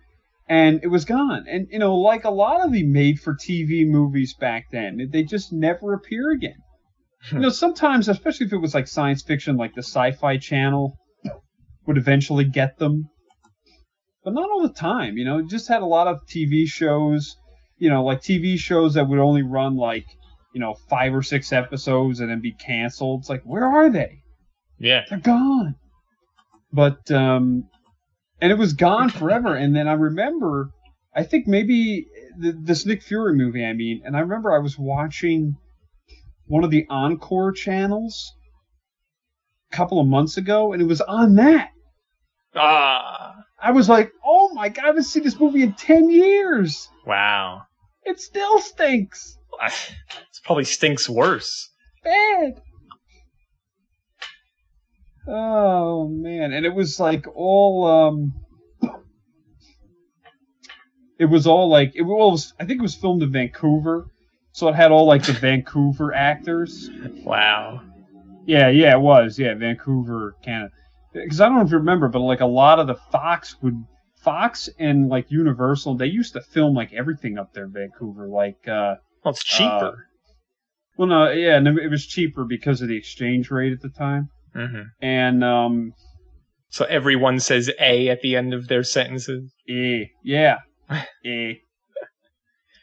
[0.49, 1.47] And it was gone.
[1.49, 5.23] And, you know, like a lot of the made for TV movies back then, they
[5.23, 6.57] just never appear again.
[7.31, 10.97] you know, sometimes, especially if it was like science fiction, like the Sci Fi Channel
[11.87, 13.09] would eventually get them.
[14.25, 17.37] But not all the time, you know, it just had a lot of TV shows,
[17.79, 20.05] you know, like TV shows that would only run like,
[20.55, 23.21] you know, five or six episodes and then be canceled.
[23.21, 24.22] It's like, where are they?
[24.83, 25.05] Yeah.
[25.09, 25.77] They're gone.
[26.73, 27.69] But um
[28.41, 29.55] and it was gone forever.
[29.55, 30.71] And then I remember
[31.15, 32.07] I think maybe
[32.39, 35.57] the, this Nick Fury movie, I mean, and I remember I was watching
[36.47, 38.33] one of the Encore channels
[39.71, 41.71] a couple of months ago, and it was on that.
[42.55, 43.35] Ah.
[43.61, 46.89] I was like, oh my god, I haven't seen this movie in 10 years.
[47.07, 47.63] Wow.
[48.05, 49.37] It still stinks.
[49.63, 49.73] It
[50.45, 51.71] probably stinks worse.
[52.03, 52.61] Bad.
[55.27, 58.35] Oh man, and it was like all um
[61.19, 64.07] it was all like it was I think it was filmed in Vancouver.
[64.53, 66.91] So it had all like the Vancouver actors.
[67.25, 67.83] Wow.
[68.45, 69.39] Yeah, yeah, it was.
[69.39, 70.73] Yeah, Vancouver, Canada.
[71.13, 73.83] Because I don't know if you remember, but like a lot of the Fox would
[74.17, 78.29] Fox and like Universal, they used to film like everything up there in Vancouver.
[78.29, 79.69] Like, uh, well, it's cheaper.
[79.69, 79.93] uh,
[80.97, 84.29] well, no, yeah, and it was cheaper because of the exchange rate at the time.
[84.55, 85.93] Hmm And um,
[86.71, 89.51] So everyone says A at the end of their sentences.
[89.69, 90.59] eh, yeah,
[91.25, 91.55] eh,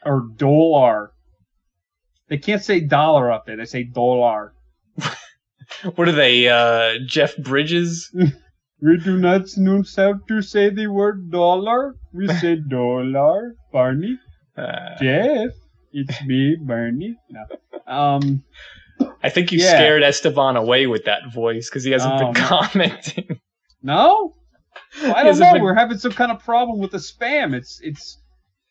[0.06, 1.12] or dollar.
[2.30, 3.58] They can't say dollar up there.
[3.58, 4.54] They say dollar.
[5.96, 6.48] What are they?
[6.50, 8.10] Uh, Jeff Bridges?
[8.82, 11.96] We do not know how to say the word dollar.
[12.14, 13.56] We say dollar.
[13.74, 14.18] Barney.
[14.58, 15.52] Uh, Jeff.
[15.92, 17.18] It's me, Barney.
[17.30, 17.44] No.
[17.94, 18.44] Um,
[19.24, 19.70] I think you Yeah.
[19.72, 23.40] scared Esteban away with that voice because he hasn't Oh, been commenting.
[23.82, 24.36] no?
[25.02, 25.54] Well, I don't know.
[25.54, 27.54] been- We're having some kind of problem with the spam.
[27.54, 28.22] It's, it's,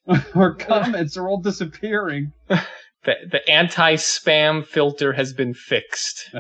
[0.34, 2.32] our comments are all disappearing.
[2.48, 6.30] The, the anti-spam filter has been fixed.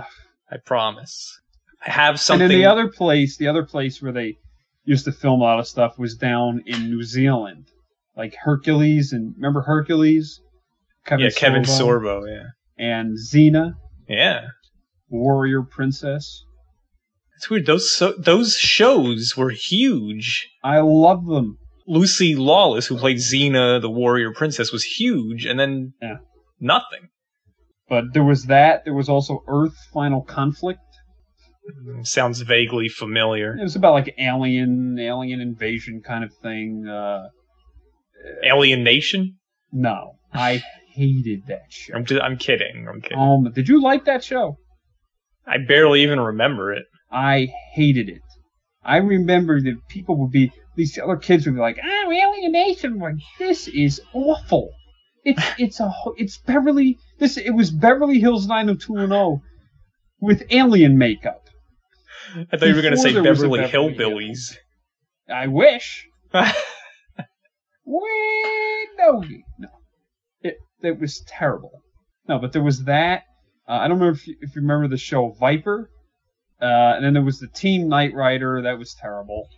[0.50, 1.38] I promise.
[1.86, 2.42] I have something.
[2.44, 4.36] And then the other place, the other place where they
[4.84, 7.66] used to film a lot of stuff was down in New Zealand.
[8.16, 10.40] Like Hercules and, remember Hercules?
[11.10, 12.22] yeah, Kevin Sorbo?
[12.22, 12.28] Sorbo.
[12.28, 12.46] Yeah,
[12.78, 13.72] And Xena,
[14.08, 14.42] yeah.
[15.08, 16.44] warrior princess.
[17.36, 17.66] It's weird.
[17.66, 20.48] Those so, those shows were huge.
[20.64, 21.58] I love them.
[21.86, 26.16] Lucy Lawless, who played Xena, the warrior princess, was huge, and then Yeah.
[26.60, 27.08] nothing.
[27.88, 28.84] But there was that.
[28.84, 30.80] There was also Earth Final Conflict.
[32.02, 33.56] Sounds vaguely familiar.
[33.56, 36.86] It was about like alien, alien invasion kind of thing.
[36.86, 37.28] Uh,
[38.44, 39.36] Alien Nation.
[39.72, 40.62] no, I
[40.98, 41.94] hated that show.
[41.94, 42.86] I'm just, I'm kidding.
[42.88, 43.18] I'm kidding.
[43.18, 44.56] Um, did you like that show?
[45.46, 46.84] I barely even remember it.
[47.10, 48.22] I hated it.
[48.84, 52.98] I remember that people would be these other kids would be like, "Ah, alienation!" I'm
[52.98, 54.70] like, this is awful.
[55.24, 56.98] It's it's a it's Beverly.
[57.18, 59.42] This it was Beverly Hills 90210
[60.20, 61.48] with alien makeup.
[62.34, 64.56] I thought you were going to say there was a Beverly Beverly Hillbillies.
[65.32, 66.06] I wish.
[67.84, 69.24] Wait, no,
[69.58, 69.68] no.
[70.82, 71.82] It was terrible.
[72.28, 73.22] No, but there was that.
[73.68, 75.90] Uh, I don't remember if you, if you remember the show Viper.
[76.60, 76.64] Uh,
[76.96, 78.62] and then there was the Team Knight Rider.
[78.62, 79.48] That was terrible.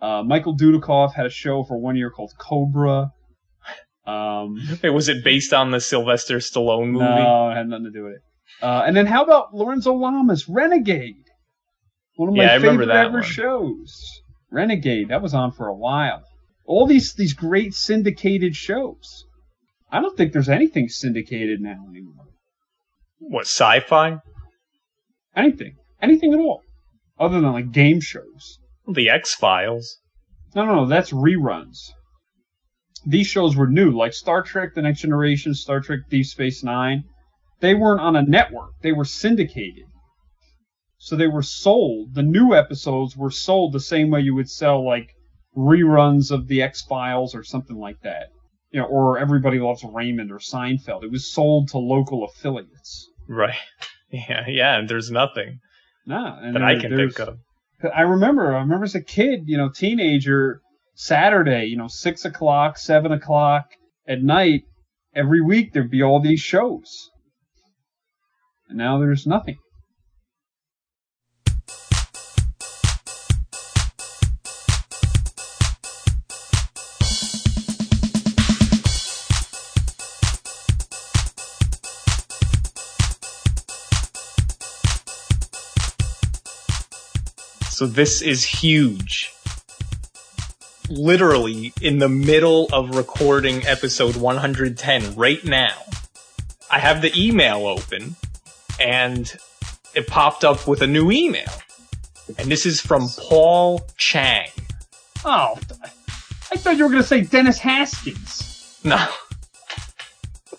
[0.00, 3.10] Uh, Michael Dudikoff had a show for one year called Cobra.
[4.06, 7.04] Um, Wait, was it based on the Sylvester Stallone movie?
[7.04, 8.22] no, it had nothing to do with it.
[8.62, 11.16] Uh, and then how about Lorenzo Lamas, Renegade?
[12.16, 13.22] One of my Yeah, I remember favorite that ever one.
[13.22, 14.02] shows.
[14.50, 16.22] Renegade, that was on for a while.
[16.64, 19.24] All these these great syndicated shows.
[19.90, 22.26] I don't think there's anything syndicated now anymore.
[23.18, 24.18] What sci-fi?
[25.34, 26.62] Anything, anything at all,
[27.18, 28.58] other than like game shows.
[28.86, 29.98] The X Files.
[30.54, 31.92] No, no, no, that's reruns.
[33.06, 37.04] These shows were new, like Star Trek: The Next Generation, Star Trek: Deep Space Nine.
[37.60, 39.84] They weren't on a network; they were syndicated.
[40.98, 42.14] So they were sold.
[42.14, 45.14] The new episodes were sold the same way you would sell like
[45.56, 48.28] reruns of the X Files or something like that.
[48.70, 51.02] You know, or Everybody Loves Raymond or Seinfeld.
[51.02, 53.08] It was sold to local affiliates.
[53.28, 53.54] Right.
[54.10, 54.78] Yeah, yeah.
[54.78, 55.60] And there's nothing
[56.08, 57.38] Nah, and that I can think of.
[57.94, 60.62] I remember, I remember as a kid, you know, teenager,
[60.94, 63.66] Saturday, you know, six o'clock, seven o'clock
[64.08, 64.62] at night,
[65.14, 67.10] every week there'd be all these shows.
[68.70, 69.58] And now there's nothing.
[87.78, 89.32] So this is huge.
[90.90, 95.84] Literally in the middle of recording episode 110 right now.
[96.72, 98.16] I have the email open
[98.80, 99.32] and
[99.94, 101.52] it popped up with a new email.
[102.36, 104.48] And this is from Paul Chang.
[105.24, 105.56] Oh,
[106.50, 108.80] I thought you were going to say Dennis Haskins.
[108.82, 109.06] No,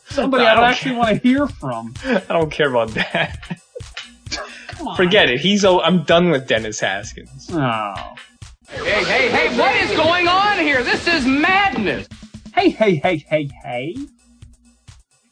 [0.10, 1.94] Somebody I don't actually want to hear from.
[2.06, 3.60] I don't care about that.
[4.80, 4.96] Come on.
[4.96, 5.42] Forget it.
[5.42, 7.50] He's oh, I'm done with Dennis Haskins.
[7.52, 8.16] Oh.
[8.70, 10.84] Hey, hey, hey, what is going on here?
[10.84, 12.08] This is madness.
[12.56, 13.98] Hey, hey, hey, hey, hey.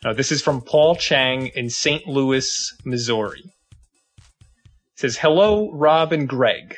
[0.04, 2.06] No, this is from Paul Chang in St.
[2.08, 3.42] Louis, Missouri.
[4.18, 6.76] It says, Hello, Rob and Greg.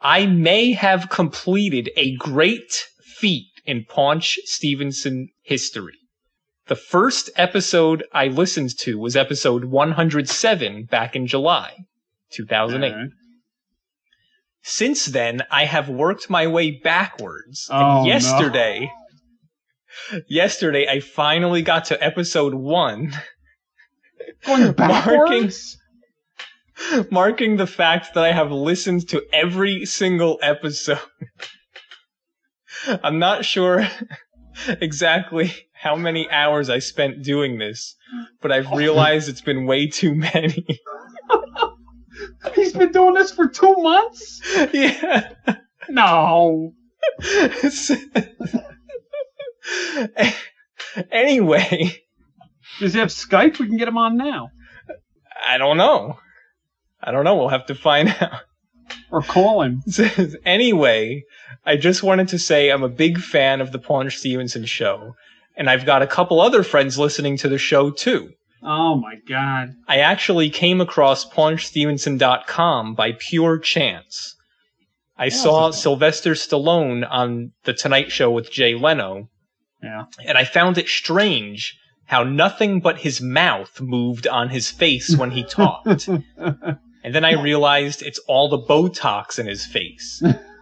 [0.00, 2.86] I may have completed a great
[3.18, 5.98] feat in Paunch Stevenson history.
[6.66, 11.84] The first episode I listened to was episode 107 back in July
[12.32, 12.90] 2008.
[12.92, 13.10] Alright.
[14.62, 17.68] Since then, I have worked my way backwards.
[17.70, 18.06] Oh, and no.
[18.06, 18.90] yesterday,
[20.26, 23.12] yesterday, I finally got to episode one,
[24.46, 25.76] Going marking, backwards?
[27.10, 30.98] marking the fact that I have listened to every single episode.
[33.02, 33.86] I'm not sure
[34.66, 35.52] exactly
[35.84, 37.94] how many hours I spent doing this,
[38.40, 40.66] but I've realized it's been way too many.
[42.54, 44.40] He's been doing this for two months?
[44.72, 45.28] yeah.
[45.90, 46.72] No.
[51.12, 52.02] anyway,
[52.80, 53.58] Does he have Skype?
[53.58, 54.48] We can get him on now.
[55.46, 56.18] I don't know.
[57.02, 57.36] I don't know.
[57.36, 58.40] We'll have to find out.
[59.10, 59.82] Or call him.
[60.46, 61.24] anyway,
[61.66, 65.14] I just wanted to say I'm a big fan of the Paunch Stevenson show,
[65.56, 68.30] and I've got a couple other friends listening to the show too.
[68.62, 69.70] Oh my god.
[69.88, 74.36] I actually came across PaunchStevenson.com by pure chance.
[75.16, 79.28] I saw Sylvester Stallone on The Tonight Show with Jay Leno,
[79.82, 80.04] Yeah.
[80.26, 85.30] and I found it strange how nothing but his mouth moved on his face when
[85.30, 86.08] he talked.
[86.08, 90.22] and then I realized it's all the Botox in his face.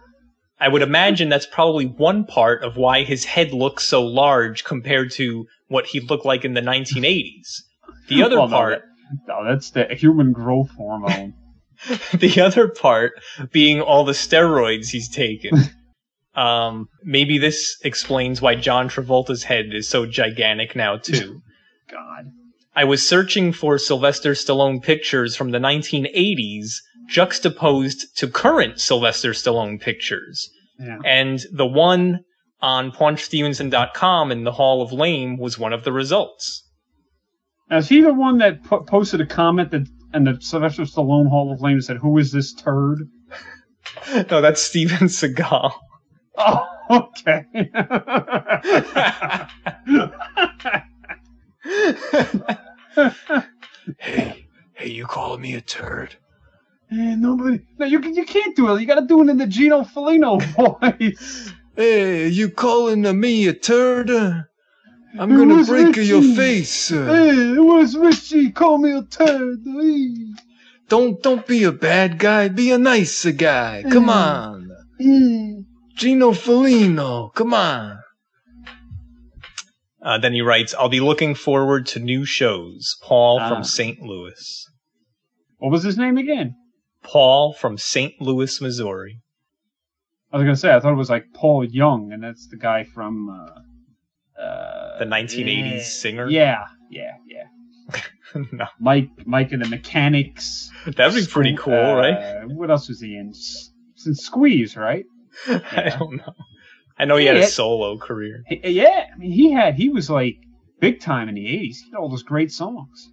[0.63, 5.11] I would imagine that's probably one part of why his head looks so large compared
[5.11, 7.63] to what he looked like in the 1980s.
[8.07, 11.33] The other Well, no, part, that- no, that's the human growth hormone.
[12.13, 13.11] the other part
[13.51, 15.51] being all the steroids he's taken.
[16.35, 21.41] Um, maybe this explains why John Travolta's head is so gigantic now too.
[21.91, 22.31] God.
[22.75, 26.71] I was searching for Sylvester Stallone pictures from the 1980s
[27.07, 30.49] juxtaposed to current Sylvester Stallone pictures.
[30.79, 30.99] Yeah.
[31.05, 32.21] And the one
[32.61, 36.63] on PaunchStevenson.com in the Hall of Lame was one of the results.
[37.69, 41.27] Now, is he the one that po- posted a comment that and the Sylvester Stallone
[41.27, 43.09] Hall of Fame said, "Who is this turd?"
[44.31, 45.73] No, that's Steven Seagal.
[46.37, 47.45] Oh, okay.
[53.99, 56.15] hey, hey, you calling me a turd?
[56.93, 57.59] Eh, nobody.
[57.79, 58.79] No, you you can't do it.
[58.81, 60.39] You got to do it in the Gino Felino
[60.99, 61.51] voice.
[61.75, 64.11] Hey, you calling me a turd?
[64.11, 66.89] I'm It gonna was break your face.
[66.89, 68.51] Hey, it was Richie.
[68.51, 69.59] Call me a turd.
[69.65, 70.15] Hey.
[70.87, 72.47] Don't don't be a bad guy.
[72.49, 73.83] Be a nice guy.
[73.89, 74.09] Come Mm.
[74.09, 75.65] on,
[75.95, 77.33] Gino Felino.
[77.33, 77.97] Come on.
[80.01, 83.49] Uh, then he writes, "I'll be looking forward to new shows." Paul Ah.
[83.49, 83.99] from St.
[84.01, 84.67] Louis.
[85.59, 86.55] What was his name again?
[87.03, 88.19] Paul from St.
[88.21, 89.19] Louis, Missouri.
[90.31, 92.83] I was gonna say I thought it was like Paul Young, and that's the guy
[92.85, 95.83] from uh, uh, The 1980s yeah.
[95.83, 96.27] singer?
[96.29, 98.01] Yeah, yeah, yeah.
[98.51, 98.65] no.
[98.79, 100.71] Mike, Mike and the Mechanics.
[100.87, 102.45] That'd be pretty cool, uh, right?
[102.47, 103.29] What else was he in?
[103.29, 103.69] S-
[104.05, 105.05] in Squeeze, right?
[105.47, 106.33] I don't know.
[106.97, 107.43] I know he had Yeah.
[107.43, 108.43] a solo career.
[108.49, 110.37] H- Yeah, I mean, he had he was like
[110.79, 111.77] big time in the '80s.
[111.77, 113.09] He had all those great songs.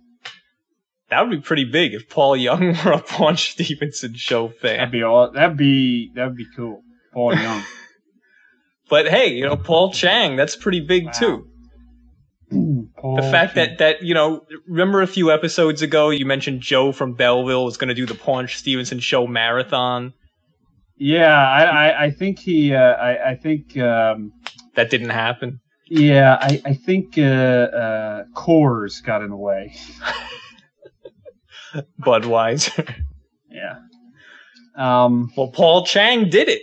[1.11, 4.79] That would be pretty big if Paul Young were a Paul Stevenson show fan.
[4.79, 5.33] That'd be all.
[5.33, 6.83] That'd be that'd be cool.
[7.13, 7.63] Paul Young.
[8.89, 11.47] But hey, you know, Paul Chang, that's pretty big too.
[12.97, 13.69] Paul the fact Chang.
[13.69, 17.77] that that you know, remember a few episodes ago you mentioned Joe from Belleville was
[17.77, 20.13] going to do the Paunch Stevenson show marathon.
[20.97, 22.75] Yeah, I, I, I think he.
[22.75, 23.77] Uh, I, I think.
[23.79, 24.33] Um,
[24.75, 25.61] That didn't happen.
[25.89, 29.75] yeah, I, I think uh, uh, Coors got in the way.
[32.01, 32.95] Budweiser.
[33.51, 33.77] Yeah.
[34.77, 36.63] Um, well, Paul Chang did it.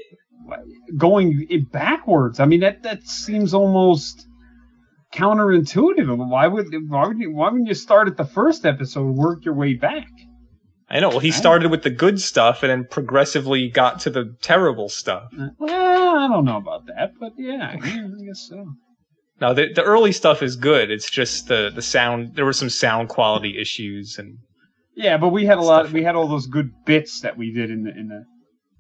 [0.98, 2.40] Going backwards.
[2.40, 4.26] I mean, that that seems almost
[5.14, 6.30] counterintuitive.
[6.30, 9.44] Why would why would you, why wouldn't you start at the first episode, and work
[9.44, 10.08] your way back?
[10.90, 11.10] I know.
[11.10, 15.30] Well, he started with the good stuff and then progressively got to the terrible stuff.
[15.60, 18.74] Well, I don't know about that, but yeah, yeah I guess so.
[19.42, 20.90] No, the the early stuff is good.
[20.90, 22.36] It's just the the sound.
[22.36, 24.38] There were some sound quality issues, and
[24.98, 25.92] Yeah, but we had a lot.
[25.92, 28.26] We had all those good bits that we did in the in the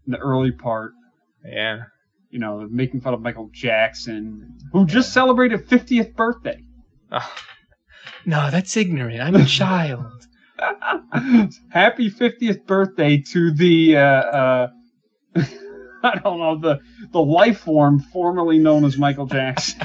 [0.07, 0.91] in the early part.
[1.45, 1.83] yeah.
[2.31, 6.61] You know, making fun of Michael Jackson, who just celebrated 50th birthday.
[8.25, 9.21] No, that's ignorant.
[9.21, 10.27] I'm a child.
[11.69, 14.67] Happy 50th birthday to the uh, uh,
[16.03, 16.79] I don't know the
[17.11, 19.81] the life form formerly known as Michael Jackson.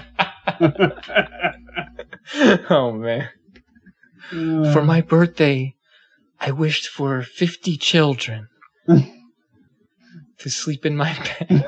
[2.70, 3.28] oh man.
[4.30, 5.74] For my birthday,
[6.45, 8.49] I wished for 50 children
[8.88, 11.14] to sleep in my
[11.49, 11.64] bed.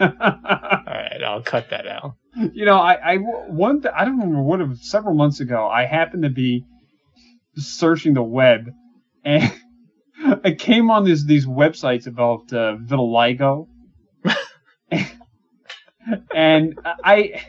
[0.00, 2.12] All right, I'll cut that out.
[2.52, 5.66] you know, I, I one th- I don't remember what it several months ago.
[5.66, 6.64] I happened to be
[7.56, 8.66] searching the web,
[9.24, 9.50] and
[10.44, 13.66] I came on these these websites about uh, vitiligo,
[16.34, 17.42] and I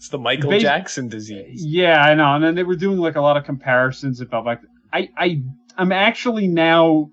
[0.00, 1.62] It's the Michael Bas- Jackson disease.
[1.62, 4.60] yeah I know, and then they were doing like a lot of comparisons about like
[4.90, 5.42] I I
[5.76, 7.10] I'm actually now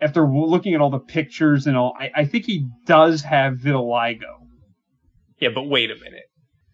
[0.00, 4.46] after looking at all the pictures and all I, I think he does have vitiligo.
[5.40, 6.22] Yeah, but wait a minute.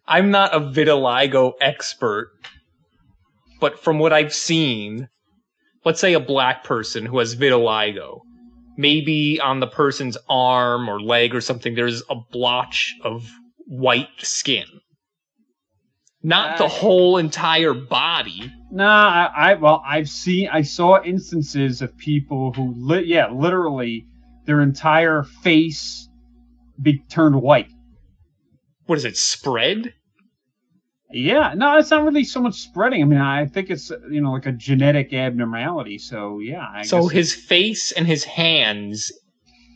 [0.07, 2.33] I'm not a vitiligo expert,
[3.59, 5.09] but from what I've seen,
[5.87, 8.21] let's say a black person who has vitiligo,
[8.77, 13.27] maybe on the person's arm or leg or something, there's a blotch of
[13.65, 14.67] white skin.
[16.27, 18.53] Not the whole entire body.
[18.73, 24.07] Nah, I, I well, I've seen, I saw instances of people who, li- yeah, literally,
[24.45, 26.09] their entire face
[26.83, 27.69] be turned white.
[28.87, 29.95] What is it, spread?
[31.13, 33.03] Yeah, no, it's not really so much spreading.
[33.03, 35.99] I mean, I think it's you know like a genetic abnormality.
[35.99, 39.13] So yeah, I so his face and his hands,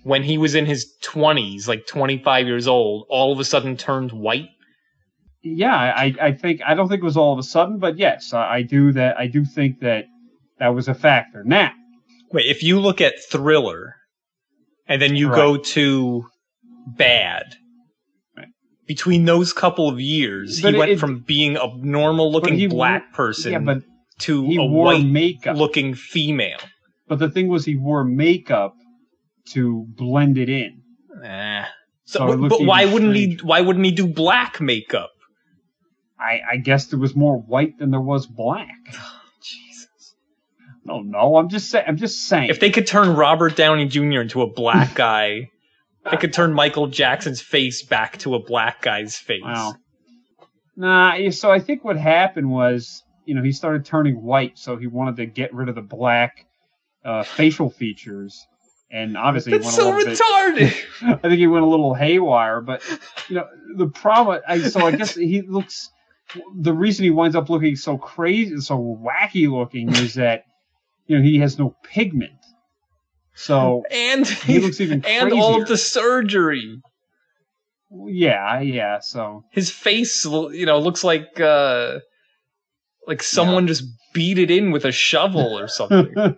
[0.03, 4.11] when he was in his 20s, like 25 years old, all of a sudden turned
[4.11, 4.49] white.
[5.43, 8.33] Yeah, I, I think I don't think it was all of a sudden, but yes,
[8.33, 9.19] I, I do that.
[9.19, 10.05] I do think that
[10.59, 11.43] that was a factor.
[11.45, 11.73] Now,
[12.33, 13.97] Wait, if you look at Thriller,
[14.87, 15.37] and then you Right.
[15.37, 16.27] go to
[16.87, 17.45] Bad,
[18.87, 23.03] between those couple of years, But he went it- from being a normal looking black
[23.03, 23.75] wore- person yeah,
[24.21, 25.57] to a wore white makeup.
[25.57, 26.59] looking female.
[27.09, 28.75] but the thing was, he wore makeup
[29.49, 30.81] to blend it in.
[31.25, 31.65] Eh.
[32.05, 33.39] So, So it but why wouldn't he?
[33.43, 35.11] Why wouldn't he do black makeup?
[36.21, 38.69] I, I guess there was more white than there was black.
[39.43, 40.15] Jesus.
[40.85, 41.85] No, no, I'm just saying.
[41.89, 42.51] I'm just saying.
[42.51, 44.21] If they could turn Robert Downey Jr.
[44.21, 45.49] into a black guy,
[46.11, 49.43] they could turn Michael Jackson's face back to a black guy's face.
[49.43, 49.75] Wow.
[50.77, 54.87] Nah, so I think what happened was, you know, he started turning white, so he
[54.87, 56.47] wanted to get rid of the black
[57.05, 58.47] uh, facial features,
[58.91, 61.19] and obviously That's he so went a little bit- retarded.
[61.25, 62.83] I think he went a little haywire, but
[63.29, 63.47] you know,
[63.77, 64.41] the problem.
[64.49, 65.91] I so I guess he looks.
[66.59, 70.45] The reason he winds up looking so crazy, so wacky looking, is that
[71.07, 72.33] you know he has no pigment.
[73.35, 76.83] So and he looks even and all of the surgery.
[77.91, 79.01] yeah, yeah.
[79.01, 82.01] So His face, you know, looks like uh
[83.07, 86.37] like someone just beat it in with a shovel or something.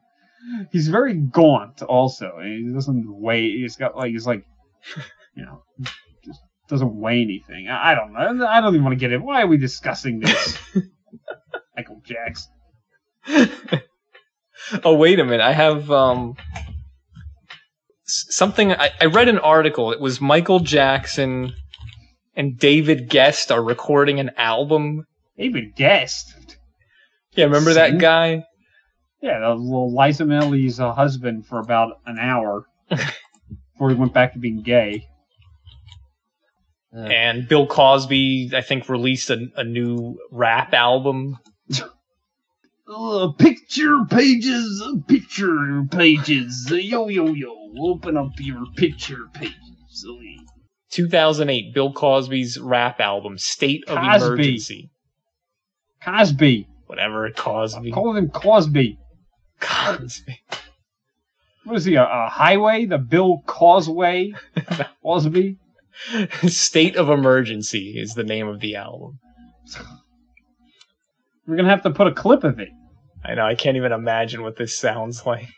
[0.70, 1.82] he's very gaunt.
[1.82, 3.50] Also, he doesn't weigh.
[3.50, 4.46] He's got like he's like,
[5.34, 5.62] you know,
[6.68, 7.68] doesn't weigh anything.
[7.68, 8.46] I, I don't know.
[8.46, 9.22] I don't even want to get it.
[9.22, 10.58] Why are we discussing this?
[11.76, 12.52] Michael Jackson.
[14.82, 16.36] Oh wait a minute, I have um
[18.04, 18.72] something.
[18.72, 19.92] I, I read an article.
[19.92, 21.52] It was Michael Jackson
[22.34, 25.06] and David Gest are recording an album.
[25.36, 26.34] David Gest.
[27.32, 28.44] Yeah, remember that guy?
[29.20, 34.34] Yeah, the little Liza Minnelli's uh, husband for about an hour before he went back
[34.34, 35.08] to being gay.
[36.92, 41.38] And Bill Cosby, I think, released a, a new rap album.
[42.88, 50.06] Uh, picture pages, picture pages, yo yo yo, open up your picture pages.
[50.08, 50.42] uh,
[50.90, 54.24] 2008, Bill Cosby's rap album, State of Cosby.
[54.24, 54.90] Emergency.
[56.00, 56.68] Cosby.
[56.86, 57.90] Whatever, it Cosby.
[57.90, 58.98] Call him Cosby.
[59.60, 60.40] Cosby.
[61.64, 62.86] What is he, a, a highway?
[62.86, 64.32] The Bill Causeway?
[65.02, 65.58] Cosby?
[66.48, 69.18] State of Emergency is the name of the album.
[71.46, 72.68] We're gonna have to put a clip of it.
[73.24, 75.48] I know, I can't even imagine what this sounds like.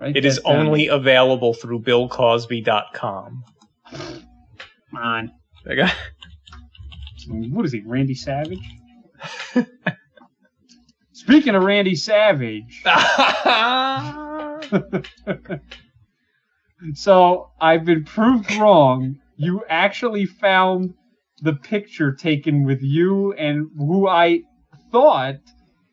[0.00, 0.56] Write It is down.
[0.66, 3.44] only available through BillCosby.com.
[3.92, 4.22] Come
[4.96, 5.30] on.
[5.68, 5.94] I got-
[7.28, 8.58] What is he, Randy Savage?
[11.12, 12.82] Speaking of Randy Savage,
[16.94, 19.18] so I've been proved wrong.
[19.36, 20.94] You actually found
[21.42, 24.42] the picture taken with you and who I
[24.92, 25.36] thought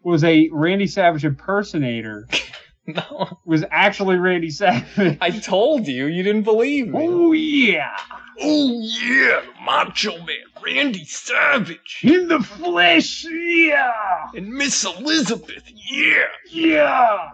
[0.03, 2.27] was a Randy Savage impersonator
[2.87, 5.17] no, was actually Randy Savage.
[5.21, 6.99] I told you, you didn't believe me.
[6.99, 7.95] Oh yeah,
[8.39, 17.31] Oh yeah, Macho Man Randy Savage in the flesh, yeah, and Miss Elizabeth, yeah, yeah.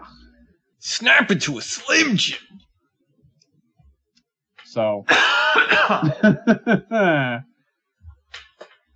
[0.80, 2.53] snap into a Slim Jim.
[4.74, 5.05] So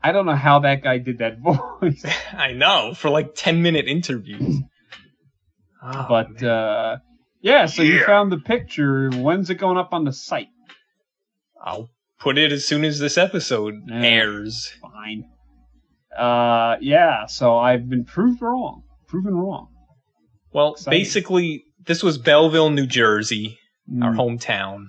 [0.04, 1.38] I don't know how that guy did that
[1.82, 2.04] voice,
[2.34, 4.62] I know for like ten minute interviews.
[5.84, 6.98] Oh, but uh,
[7.42, 7.68] yeah.
[7.68, 9.12] So you found the picture.
[9.12, 10.48] When's it going up on the site?
[11.64, 14.02] I'll put it as soon as this episode Yeah.
[14.02, 14.74] airs.
[14.82, 15.26] Fine.
[16.18, 17.28] Uh, yeah.
[17.28, 18.82] So I've been proved wrong.
[19.08, 19.68] Proven wrong.
[20.52, 21.00] Well, Exciting.
[21.00, 23.60] basically, this was Belleville, New Jersey,
[24.02, 24.18] our Mm.
[24.40, 24.86] hometown.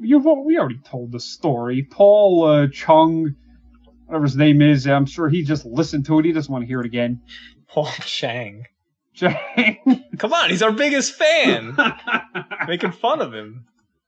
[0.00, 1.82] You've we already told the story.
[1.82, 3.34] Paul uh, Chung,
[4.06, 6.24] whatever his name is, I'm sure he just listened to it.
[6.24, 7.22] He doesn't want to hear it again.
[7.68, 8.64] Paul Chang.
[9.14, 10.04] Jang.
[10.18, 11.76] Come on, he's our biggest fan.
[12.68, 13.66] Making fun of him.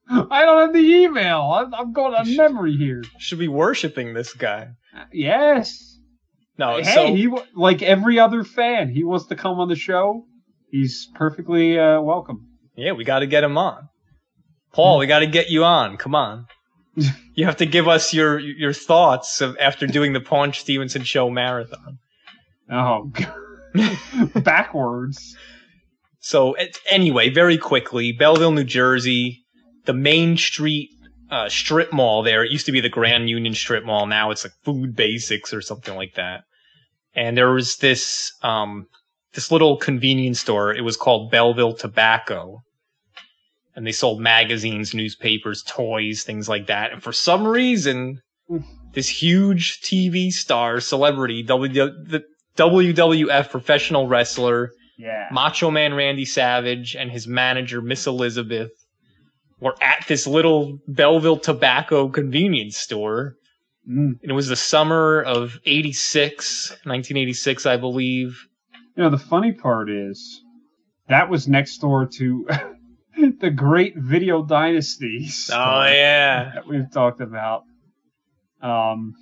[0.09, 1.41] I don't have the email.
[1.41, 3.03] I'm, I'm going on memory here.
[3.19, 4.69] Should be worshiping this guy.
[5.13, 5.99] Yes.
[6.59, 8.91] No, hey, so he like every other fan.
[8.91, 10.27] He wants to come on the show.
[10.71, 12.49] He's perfectly uh, welcome.
[12.77, 13.89] yeah, we got to get him on.
[14.75, 15.97] Paul, we got to get you on.
[15.97, 16.47] Come on.
[17.35, 21.31] You have to give us your your thoughts of after doing the Paunch Stevenson show
[21.31, 21.99] marathon.
[22.71, 23.11] Oh,
[24.37, 25.37] backwards.
[26.21, 29.45] So it, anyway, very quickly, Belleville, New Jersey,
[29.85, 30.91] the Main Street
[31.31, 32.45] uh, strip mall there.
[32.45, 34.07] It used to be the Grand Union strip mall.
[34.07, 36.45] Now it's like Food Basics or something like that.
[37.15, 38.87] And there was this um,
[39.35, 40.73] this little convenience store.
[40.73, 42.63] It was called Belleville Tobacco,
[43.77, 46.93] and they sold magazines, newspapers, toys, things like that.
[46.93, 48.21] And for some reason,
[48.93, 52.25] this huge TV star, celebrity, W the
[52.57, 54.71] WWF professional wrestler.
[54.97, 55.29] Yeah.
[55.33, 58.71] Macho Man Randy Savage and his manager Miss Elizabeth
[59.59, 63.35] were at this little Belleville tobacco convenience store.
[63.89, 64.21] Mm.
[64.23, 68.47] And it was the summer of 86, 1986, I believe.
[68.97, 70.41] You know, the funny part is
[71.09, 72.47] that was next door to
[73.33, 75.29] the great Video Dynasty.
[75.29, 76.53] store Oh, yeah.
[76.55, 77.65] That we've talked about.
[78.63, 79.15] Um,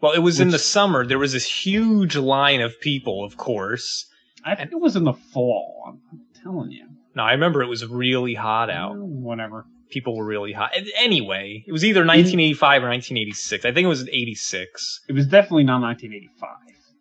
[0.00, 1.06] Well, it was in the summer.
[1.06, 4.06] There was this huge line of people, of course.
[4.44, 5.84] I think it was in the fall.
[5.88, 6.86] I'm, I'm telling you.
[7.14, 8.96] No, I remember it was really hot out.
[8.96, 9.64] Whatever.
[9.90, 10.72] People were really hot.
[10.96, 13.64] Anyway, it was either 1985 or 1986.
[13.64, 15.00] I think it was 86.
[15.08, 16.48] It was definitely not 1985.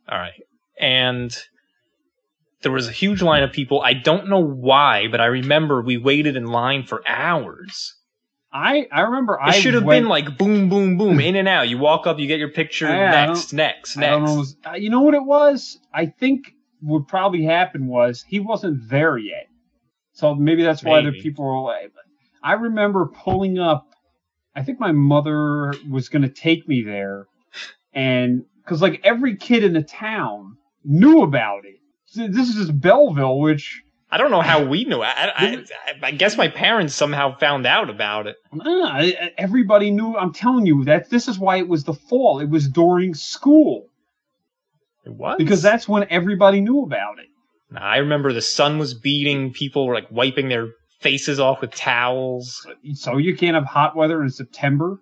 [0.09, 0.41] All right.
[0.79, 1.35] And
[2.61, 3.81] there was a huge line of people.
[3.81, 7.95] I don't know why, but I remember we waited in line for hours.
[8.51, 11.47] I I remember It I should have went- been like boom, boom, boom, in and
[11.47, 11.67] out.
[11.67, 12.87] You walk up, you get your picture.
[12.87, 14.37] I next, don't- next, I don't know.
[14.37, 14.57] next.
[14.65, 15.77] uh, You know what it was?
[15.93, 19.47] I think what probably happened was he wasn't there yet.
[20.13, 21.91] So maybe that's why the people were like.
[22.41, 23.87] I remember pulling up.
[24.55, 27.25] I think my mother was going to take me there,
[27.93, 31.75] and because like every kid in the town knew about it.
[32.13, 33.81] This is just Belleville, which
[34.11, 35.01] I don't know how we knew.
[35.01, 35.65] I, I,
[36.03, 38.37] I, guess my parents somehow found out about it.
[39.37, 40.15] Everybody knew.
[40.15, 42.39] I'm telling you that this is why it was the fall.
[42.39, 43.87] It was during school
[45.05, 47.27] It was because that's when everybody knew about it.
[47.75, 49.51] I remember the sun was beating.
[49.51, 50.69] People were like wiping their
[51.01, 52.65] faces off with towels.
[52.93, 54.99] So you can't have hot weather in September.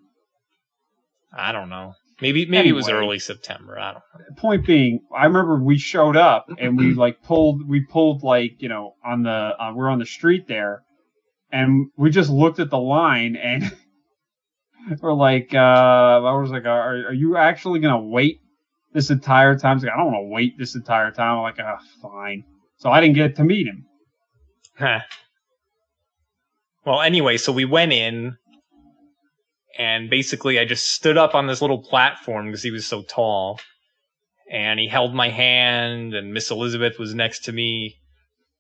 [1.36, 1.94] I don't know.
[2.24, 3.78] Maybe maybe it was early September.
[3.78, 3.96] I don't.
[3.96, 4.36] know.
[4.38, 8.70] Point being, I remember we showed up and we like pulled, we pulled like you
[8.70, 10.84] know on the uh, we're on the street there,
[11.52, 13.76] and we just looked at the line and
[15.02, 18.40] we're like, uh, I was like, are, are you actually gonna wait
[18.94, 19.80] this entire time?
[19.80, 21.40] Like, I don't want to wait this entire time.
[21.40, 22.46] I'm like, ah, fine.
[22.78, 23.86] So I didn't get to meet him.
[24.80, 25.02] Huh.
[26.86, 28.38] Well, anyway, so we went in,
[29.78, 33.60] and basically I just stood up on this little platform because he was so tall,
[34.52, 37.96] and he held my hand, and Miss Elizabeth was next to me,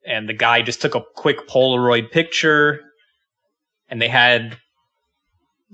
[0.06, 2.82] and the guy just took a quick Polaroid picture,
[3.90, 4.58] and they had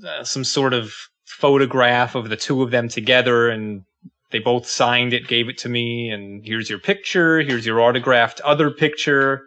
[0.05, 0.93] uh, some sort of
[1.25, 3.83] photograph of the two of them together, and
[4.31, 8.41] they both signed it, gave it to me, and here's your picture, here's your autographed
[8.41, 9.43] other picture.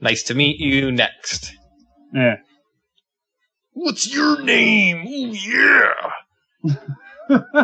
[0.00, 0.90] Nice to meet you.
[0.90, 1.52] Next.
[2.12, 2.36] Yeah.
[3.74, 5.06] What's your name?
[5.08, 5.94] Oh, yeah.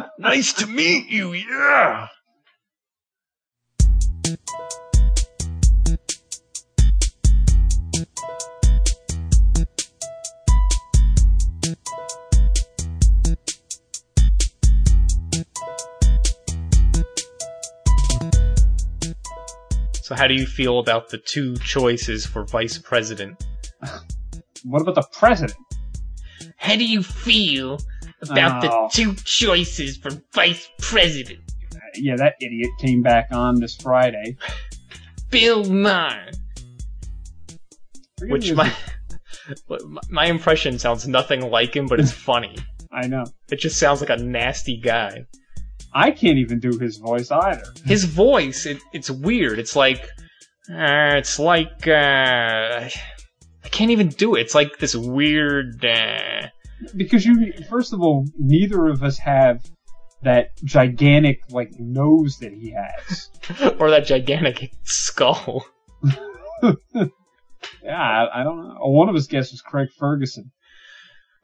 [0.18, 2.08] nice to meet you, yeah.
[20.02, 23.44] So, how do you feel about the two choices for vice president?
[24.64, 25.58] What about the president?
[26.68, 27.78] How do you feel
[28.22, 28.88] about Oh.
[28.88, 31.40] the two choices for vice president?
[31.94, 34.36] Yeah, that idiot came back on this Friday.
[35.30, 36.30] Bill Maher.
[38.20, 38.70] Which my
[40.10, 42.54] my impression sounds nothing like him, but it's funny.
[42.92, 43.24] I know.
[43.50, 45.24] It just sounds like a nasty guy.
[45.94, 47.64] I can't even do his voice either.
[47.86, 49.58] His voice, it, it's weird.
[49.58, 50.02] It's like,
[50.70, 54.42] uh, it's like, uh, I can't even do it.
[54.42, 56.48] It's like this weird, uh,
[56.96, 59.64] Because you, first of all, neither of us have
[60.22, 63.30] that gigantic like nose that he has.
[63.78, 65.66] or that gigantic skull.
[67.82, 68.76] Yeah, I, I don't know.
[68.80, 70.50] One of us guesses Craig Ferguson.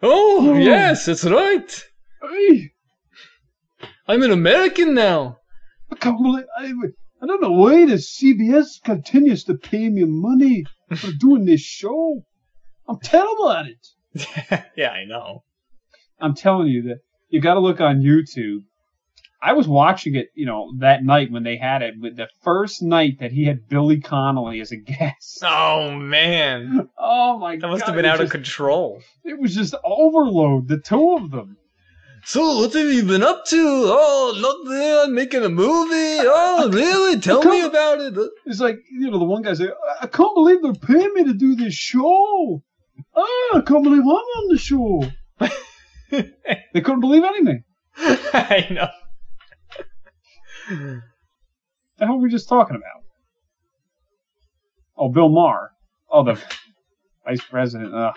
[0.02, 1.84] Oh, yes, that's right.
[2.22, 2.72] Hey,
[4.06, 5.38] I'm an American now.
[5.90, 6.72] I can't believe I,
[7.22, 10.64] I don't know why the CBS continues to pay me money
[10.94, 12.24] for doing this show.
[12.88, 13.86] I'm terrible at it.
[14.76, 15.42] yeah, I know.
[16.20, 16.98] I'm telling you that
[17.28, 18.60] you got to look on YouTube.
[19.42, 22.82] I was watching it, you know, that night when they had it, with the first
[22.82, 25.42] night that he had Billy Connolly as a guest.
[25.46, 27.62] Oh man, Oh my god.
[27.62, 29.02] that must have been was out of control.
[29.24, 31.58] It was just overload, the two of them.
[32.26, 33.56] So, what have you been up to?
[33.58, 34.98] Oh, nothing.
[35.10, 36.24] I'm making a movie.
[36.26, 37.20] Oh, really?
[37.20, 38.14] Tell me about it.
[38.46, 41.34] It's like, you know, the one guy's like, I can't believe they're paying me to
[41.34, 42.62] do this show.
[43.16, 45.04] Oh, I can't believe I'm on the show.
[46.10, 47.64] they couldn't believe anything.
[47.96, 48.88] I know.
[51.98, 53.04] The hell were we just talking about?
[54.96, 55.70] Oh, Bill Maher.
[56.10, 56.40] Oh, the
[57.24, 57.92] vice president.
[57.94, 58.12] Oh,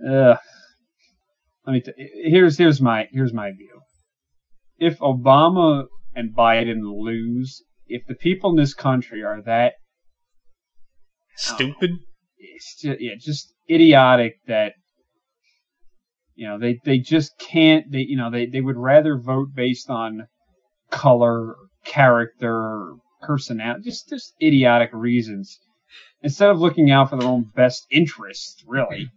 [0.00, 0.10] God.
[0.10, 0.38] Ugh.
[1.66, 1.80] Let me.
[1.80, 1.92] T-
[2.24, 3.82] here's here's my here's my view.
[4.78, 9.74] If Obama and Biden lose, if the people in this country are that
[11.36, 11.98] Stupid.
[12.42, 14.74] It's just, yeah, just idiotic that
[16.34, 19.90] you know they they just can't they you know they they would rather vote based
[19.90, 20.26] on
[20.90, 25.58] color, character, personality, just just idiotic reasons
[26.22, 29.10] instead of looking out for their own best interests, really.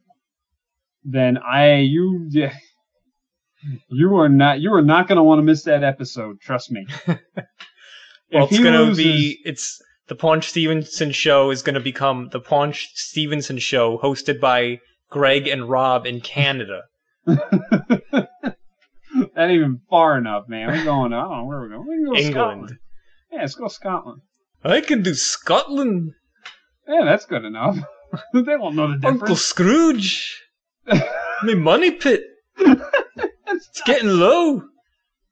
[1.03, 2.29] Then I you
[3.89, 6.39] you are not you are not going to want to miss that episode.
[6.41, 6.85] Trust me.
[8.33, 9.39] Well, If it's gonna be.
[9.45, 14.79] It's the Paunch Stevenson show is gonna become the Paunch Stevenson show, hosted by
[15.09, 16.83] Greg and Rob in Canada.
[19.35, 20.67] Not even far enough, man.
[20.67, 21.13] We're going.
[21.13, 21.85] I don't know where we're going.
[21.87, 22.33] We're going to England.
[22.33, 22.79] Scotland.
[23.31, 24.21] Yeah, let's go Scotland.
[24.63, 26.13] I can do Scotland.
[26.87, 27.77] Yeah, that's good enough.
[28.33, 29.21] they won't know the difference.
[29.21, 30.43] Uncle Scrooge.
[31.43, 32.23] My money pit.
[32.57, 34.63] It's getting low.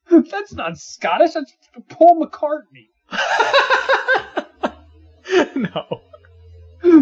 [0.10, 1.34] That's not Scottish.
[1.34, 1.54] That's
[1.90, 2.88] Paul McCartney.
[5.56, 6.02] no.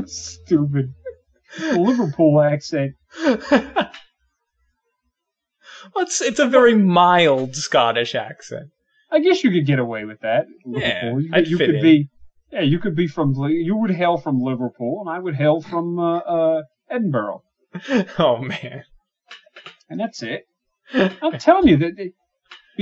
[0.06, 0.94] Stupid.
[1.60, 2.94] Liverpool accent.
[5.96, 8.70] It's it's a very mild Scottish accent.
[9.12, 10.46] I guess you could get away with that.
[10.66, 11.82] Yeah, You, I'd you fit could in.
[11.82, 12.10] be.
[12.52, 15.98] Yeah, you could be from you would hail from Liverpool, and I would hail from
[16.00, 17.44] uh, uh, Edinburgh,
[18.20, 18.84] Oh man.
[19.90, 20.44] and that's it.
[20.94, 22.12] I'm telling you that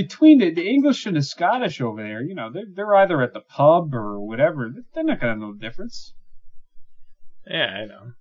[0.02, 3.32] between the, the English and the Scottish over there, you know, they're, they're either at
[3.34, 4.70] the pub or whatever.
[4.94, 6.12] They're not gonna know the difference.
[7.46, 8.12] Yeah, I know.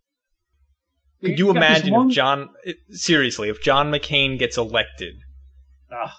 [1.21, 5.15] Could you you imagine one- if John eh, seriously, if John McCain gets elected
[5.91, 6.09] Ugh.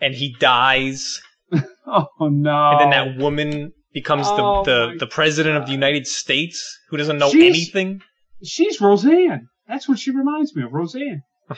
[0.00, 1.20] and he dies
[1.86, 2.70] Oh no!
[2.72, 6.58] and then that woman becomes Oh, the the, the president of the United States
[6.90, 8.02] who doesn't know She's- anything?
[8.44, 9.48] She's Roseanne.
[9.66, 11.22] That's what she reminds me of, Roseanne.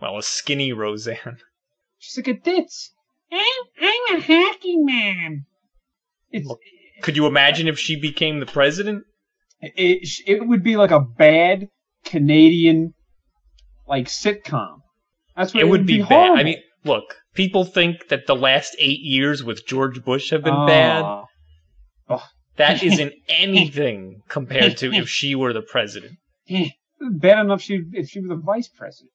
[0.00, 1.38] Well, a skinny Roseanne.
[2.04, 2.92] She's like a ditz.
[3.32, 3.40] I'm,
[3.80, 5.46] I'm a hockey man.
[6.30, 6.48] It's,
[7.02, 9.04] Could you imagine if she became the president?
[9.60, 11.68] it, it would be like a bad
[12.04, 12.92] Canadian
[13.88, 14.80] like sitcom.
[15.34, 16.38] That's what It would be, bad.
[16.38, 20.66] I mean, look, people think that the last eight years with George Bush have been
[20.66, 21.04] bad.
[22.08, 22.22] Oh.
[22.56, 26.18] That isn't anything compared to if she were the president.
[27.00, 29.10] bad enough she if she was the vice president.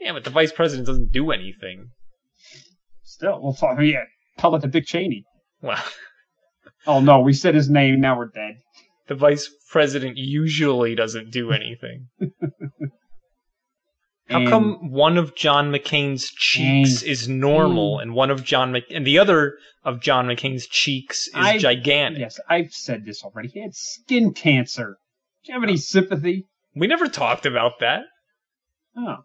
[0.00, 1.88] Yeah, but the vice president doesn't do anything.
[3.04, 3.78] Still, we'll talk.
[3.80, 4.04] Yeah,
[4.38, 5.24] tell it to Dick Cheney.
[5.62, 5.82] Well,
[6.86, 8.00] Oh no, we said his name.
[8.00, 8.56] Now we're dead.
[9.08, 12.08] the vice president usually doesn't do anything.
[14.28, 18.72] How And- come one of John McCain's cheeks And- is normal and one of John
[18.72, 22.20] Mc and the other of John McCain's cheeks is I- gigantic?
[22.20, 23.48] Yes, I've said this already.
[23.48, 24.96] He had skin cancer.
[25.44, 26.46] Do you have any sympathy?
[26.74, 28.02] We never talked about that.
[28.96, 29.18] Oh,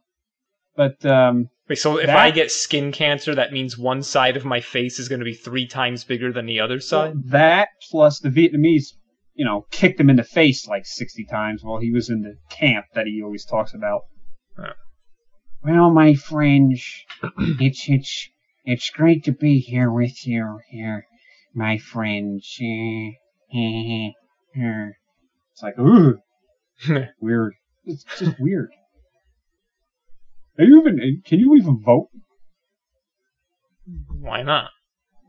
[0.79, 4.45] but um, Wait, so if That- I get skin cancer, that means one side of
[4.45, 7.15] my face is going to be three times bigger than the other side?
[7.25, 8.93] that plus the Vietnamese,
[9.33, 12.35] you know, kicked him in the face like sixty times while he was in the
[12.49, 14.03] camp that he always talks about.
[14.57, 14.71] Huh.
[15.61, 16.81] Well, my friends,
[17.59, 18.29] it's it's
[18.63, 21.05] it's great to be here with you here,
[21.53, 22.57] my friends.
[23.51, 24.15] It's
[25.61, 26.19] like ooh,
[27.19, 27.55] weird.
[27.83, 28.69] It's just weird.
[30.59, 31.21] Are you even?
[31.25, 32.09] Can you even vote?
[34.09, 34.69] Why not?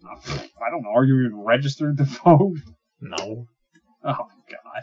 [0.05, 0.91] I don't know.
[0.95, 2.57] Are you even registered to vote?
[3.01, 3.47] No.
[4.05, 4.83] Oh God.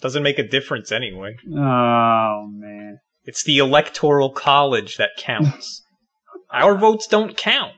[0.00, 1.36] Doesn't make a difference anyway.
[1.50, 2.98] Oh man.
[3.24, 5.82] It's the electoral college that counts.
[6.52, 7.74] Our votes don't count.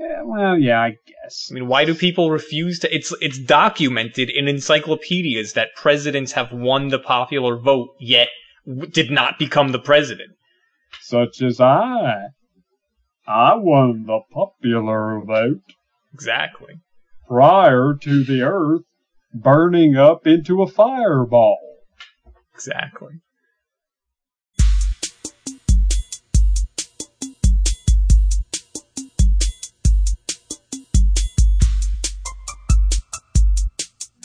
[0.00, 1.48] Yeah, well, yeah, I guess.
[1.50, 2.94] I mean, why do people refuse to?
[2.94, 8.35] It's it's documented in encyclopedias that presidents have won the popular vote, yet w-
[8.90, 10.30] did not become the president.
[11.00, 12.28] Such as I.
[13.26, 15.62] I won the popular vote
[16.14, 16.74] Exactly.
[17.28, 18.82] prior to the earth
[19.34, 21.58] burning up into a fireball.
[22.54, 23.14] Exactly.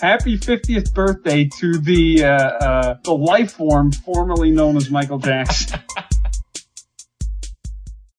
[0.01, 5.79] Happy 50th birthday to the uh, uh, the life form formerly known as Michael Jackson.